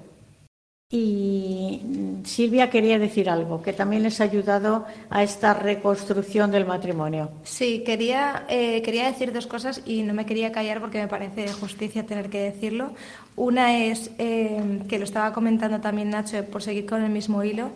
[0.90, 1.82] Y
[2.24, 7.30] Silvia quería decir algo, que también les ha ayudado a esta reconstrucción del matrimonio.
[7.44, 11.52] Sí, quería, eh, quería decir dos cosas y no me quería callar porque me parece
[11.52, 12.94] justicia tener que decirlo.
[13.36, 17.72] Una es eh, que lo estaba comentando también Nacho, por seguir con el mismo hilo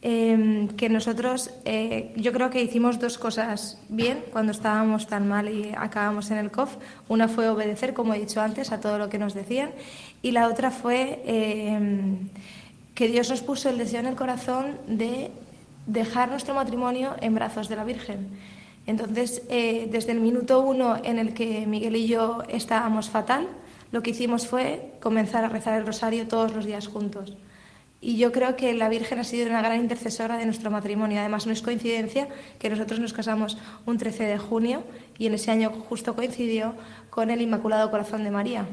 [0.00, 5.48] Em, que nosotros, eh, yo creo que hicimos dos cosas bien cuando estábamos tan mal
[5.48, 6.76] y acabamos en el COF.
[7.08, 9.70] Una fue obedecer, como he dicho antes, a todo lo que nos decían,
[10.22, 12.28] y la otra fue em,
[12.94, 15.32] que Dios nos puso el deseo en el corazón de
[15.86, 18.28] dejar nuestro matrimonio en brazos de la Virgen.
[18.86, 23.48] Entonces, eh, desde el minuto uno en el que Miguel y yo estábamos fatal,
[23.90, 27.36] lo que hicimos fue comenzar a rezar el rosario todos los días juntos.
[28.00, 31.18] Y yo creo que la Virgen ha sido una gran intercesora de nuestro matrimonio.
[31.18, 32.28] Además, no es coincidencia
[32.58, 34.84] que nosotros nos casamos un 13 de junio
[35.18, 36.74] y en ese año justo coincidió
[37.10, 38.66] con el Inmaculado Corazón de María.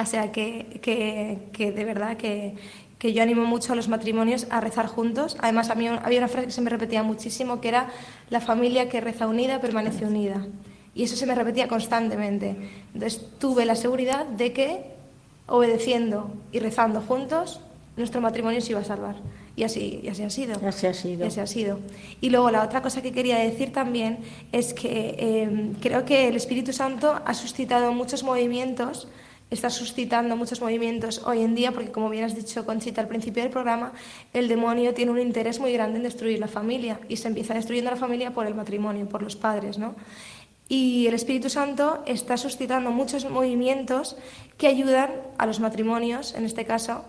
[0.00, 2.54] O sea que, que, de verdad que,
[2.98, 5.36] que, yo animo mucho a los matrimonios a rezar juntos.
[5.40, 7.90] Además, a mí había una frase que se me repetía muchísimo, que era
[8.30, 10.46] la familia que reza unida permanece unida.
[10.94, 12.56] Y eso se me repetía constantemente.
[12.94, 14.98] Entonces tuve la seguridad de que
[15.46, 17.60] obedeciendo y rezando juntos
[17.98, 19.16] nuestro matrimonio se iba a salvar.
[19.56, 20.54] Y así, y así ha sido.
[20.66, 21.26] Así ha sido.
[21.26, 21.80] ha sido.
[22.20, 24.18] Y luego la otra cosa que quería decir también
[24.52, 29.08] es que em, creo que el Espíritu Santo ha suscitado muchos movimientos,
[29.50, 33.42] está suscitando muchos movimientos hoy en día, porque como bien has dicho, Conchita, al principio
[33.42, 33.92] del programa,
[34.32, 37.90] el demonio tiene un interés muy grande en destruir la familia y se empieza destruyendo
[37.90, 39.94] la familia por el matrimonio, por los padres, ¿no?
[40.68, 44.16] Y el Espíritu Santo está suscitando muchos movimientos
[44.58, 47.04] que ayudan a los matrimonios, en este caso,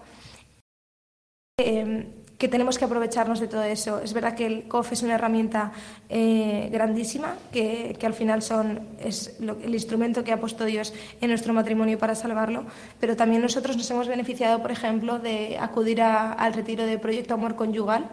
[1.60, 4.00] Em, que tenemos que aprovecharnos de todo eso.
[4.00, 5.74] Es verdad que el COF es una herramienta
[6.08, 11.54] eh, grandísima, que, al final son, es el instrumento que ha puesto Dios en nuestro
[11.54, 12.64] matrimonio para salvarlo,
[12.98, 17.56] pero también nosotros nos hemos beneficiado, por ejemplo, de acudir al retiro de Proyecto Amor
[17.58, 18.08] Conyugal,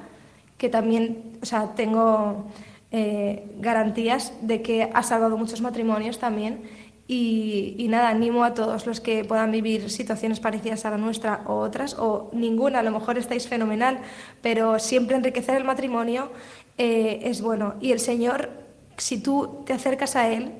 [0.58, 2.46] que también, o sea, tengo
[2.90, 6.62] eh, garantías de que ha salvado muchos matrimonios también
[7.08, 11.58] y, nada, animo a todos los que puedan vivir situaciones parecidas a la nuestra o
[11.58, 14.00] otras, o ninguna, a lo mejor estáis fenomenal,
[14.42, 16.32] pero siempre enriquecer el matrimonio
[16.78, 17.74] eh, es bueno.
[17.80, 18.50] Y el Señor,
[18.96, 20.50] si tú te acercas a Él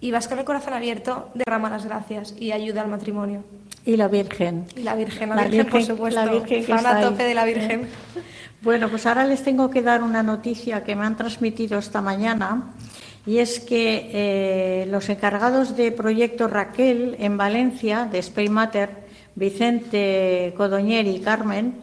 [0.00, 3.44] y vas con el corazón abierto, derrama las gracias y ayuda al matrimonio.
[3.84, 4.66] Y la Virgen.
[4.76, 6.24] Y la Virgen, la, Virgen, por supuesto.
[6.24, 7.86] La Virgen que a tope de la Virgen.
[8.62, 12.72] Bueno, pues ahora les tengo que dar una noticia que me han transmitido esta mañana
[13.24, 19.02] y es que eh, los encargados de proyecto Raquel en Valencia, de Spain Matter,
[19.34, 21.74] Vicente Codoñer y Carmen,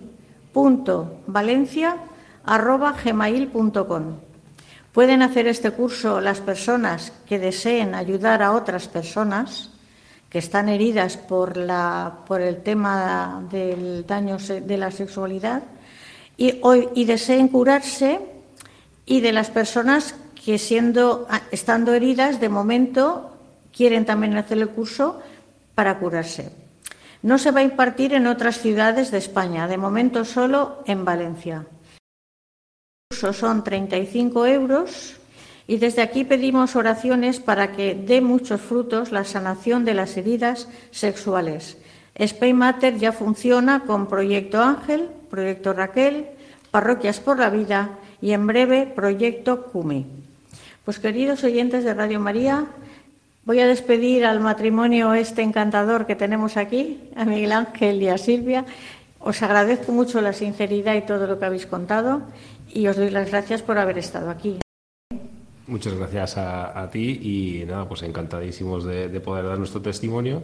[0.53, 1.97] punto valencia
[2.45, 4.17] arroba gmail.com
[4.93, 9.70] Pueden hacer este curso las personas que deseen ayudar a otras personas
[10.32, 15.61] que están heridas por, la, por el tema del daño de la sexualidad
[16.38, 16.59] y,
[16.95, 18.19] y deseen curarse
[19.05, 23.38] y de las personas que siendo, estando heridas de momento
[23.71, 25.19] quieren también hacer el curso
[25.75, 26.51] para curarse.
[27.21, 31.67] No se va a impartir en otras ciudades de España, de momento solo en Valencia
[33.32, 35.20] son 35 euros
[35.68, 40.68] y desde aquí pedimos oraciones para que dé muchos frutos la sanación de las heridas
[40.91, 41.78] sexuales.
[42.16, 46.28] Spain Matter ya funciona con Proyecto Ángel, Proyecto Raquel,
[46.72, 50.05] Parroquias por la Vida y en breve Proyecto Cumi.
[50.84, 52.66] Pues queridos oyentes de Radio María,
[53.45, 58.18] voy a despedir al matrimonio este encantador que tenemos aquí, a Miguel Ángel y a
[58.18, 58.66] Silvia.
[59.20, 62.24] Os agradezco mucho la sinceridad y todo lo que habéis contado
[62.74, 64.59] y os doy las gracias por haber estado aquí.
[65.72, 70.43] Muchas gracias a, ti y nada, pues encantadísimos de, poder dar nuestro testimonio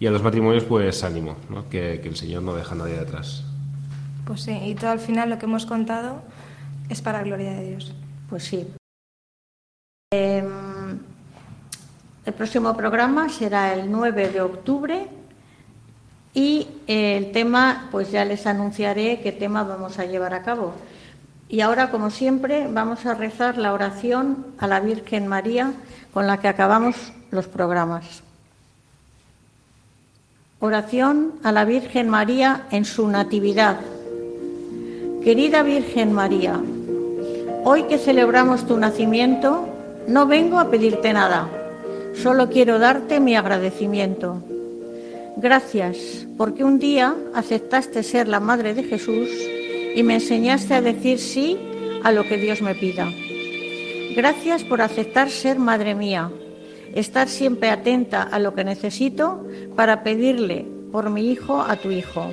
[0.00, 1.36] y a los matrimonios pues ánimo,
[1.70, 3.44] que, el Señor no deja a nadie detrás.
[4.26, 6.22] Pues sí, y todo al final lo que hemos contado
[6.88, 7.92] es para gloria de Dios.
[8.30, 8.66] Pues sí.
[10.10, 10.98] Em,
[12.24, 15.06] el próximo programa será el 9 de octubre
[16.32, 20.72] y el tema, pues ya les anunciaré qué tema vamos a llevar a cabo.
[21.52, 25.74] Y ahora, como siempre, vamos a rezar la oración a la Virgen María
[26.14, 28.22] con la que acabamos los programas.
[30.60, 33.80] Oración a la Virgen María en su Natividad.
[35.22, 36.58] Querida Virgen María,
[37.64, 39.68] hoy que celebramos tu nacimiento,
[40.08, 41.50] no vengo a pedirte nada,
[42.14, 44.42] solo quiero darte mi agradecimiento.
[45.36, 49.28] Gracias porque un día aceptaste ser la Madre de Jesús
[49.94, 51.58] y me enseñaste a decir sí
[52.02, 53.10] a lo que Dios me pida.
[54.14, 56.30] Gracias por aceptar ser madre mía,
[56.94, 62.32] estar siempre atenta a lo que necesito para pedirle por mi hijo a tu hijo.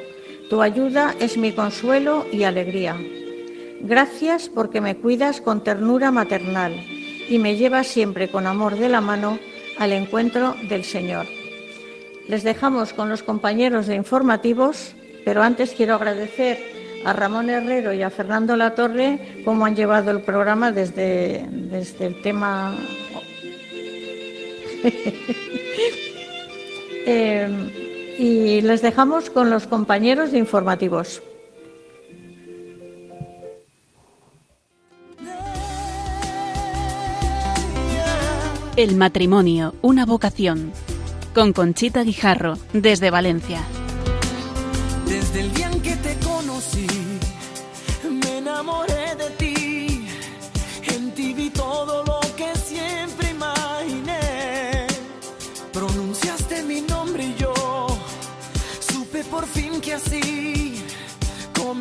[0.50, 2.98] Tu ayuda es mi consuelo y alegría.
[3.82, 6.74] Gracias porque me cuidas con ternura maternal
[7.30, 9.40] y me llevas siempre con amor de la mano
[9.78, 11.28] al encuentro del Señor.
[12.28, 18.02] Les dejamos con los compañeros de informativos, pero antes quiero agradecer a Ramón Herrero y
[18.02, 22.76] a Fernando Latorre cómo han llevado el programa desde, desde el tema.
[27.12, 31.24] Eh, y les dejamos con los compañeros de informativos.
[38.80, 40.72] El matrimonio, una vocación.
[41.34, 43.60] Con Conchita Guijarro, desde Valencia.
[45.06, 45.59] Desde el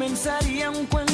[0.09, 1.07] comenzaría un cuento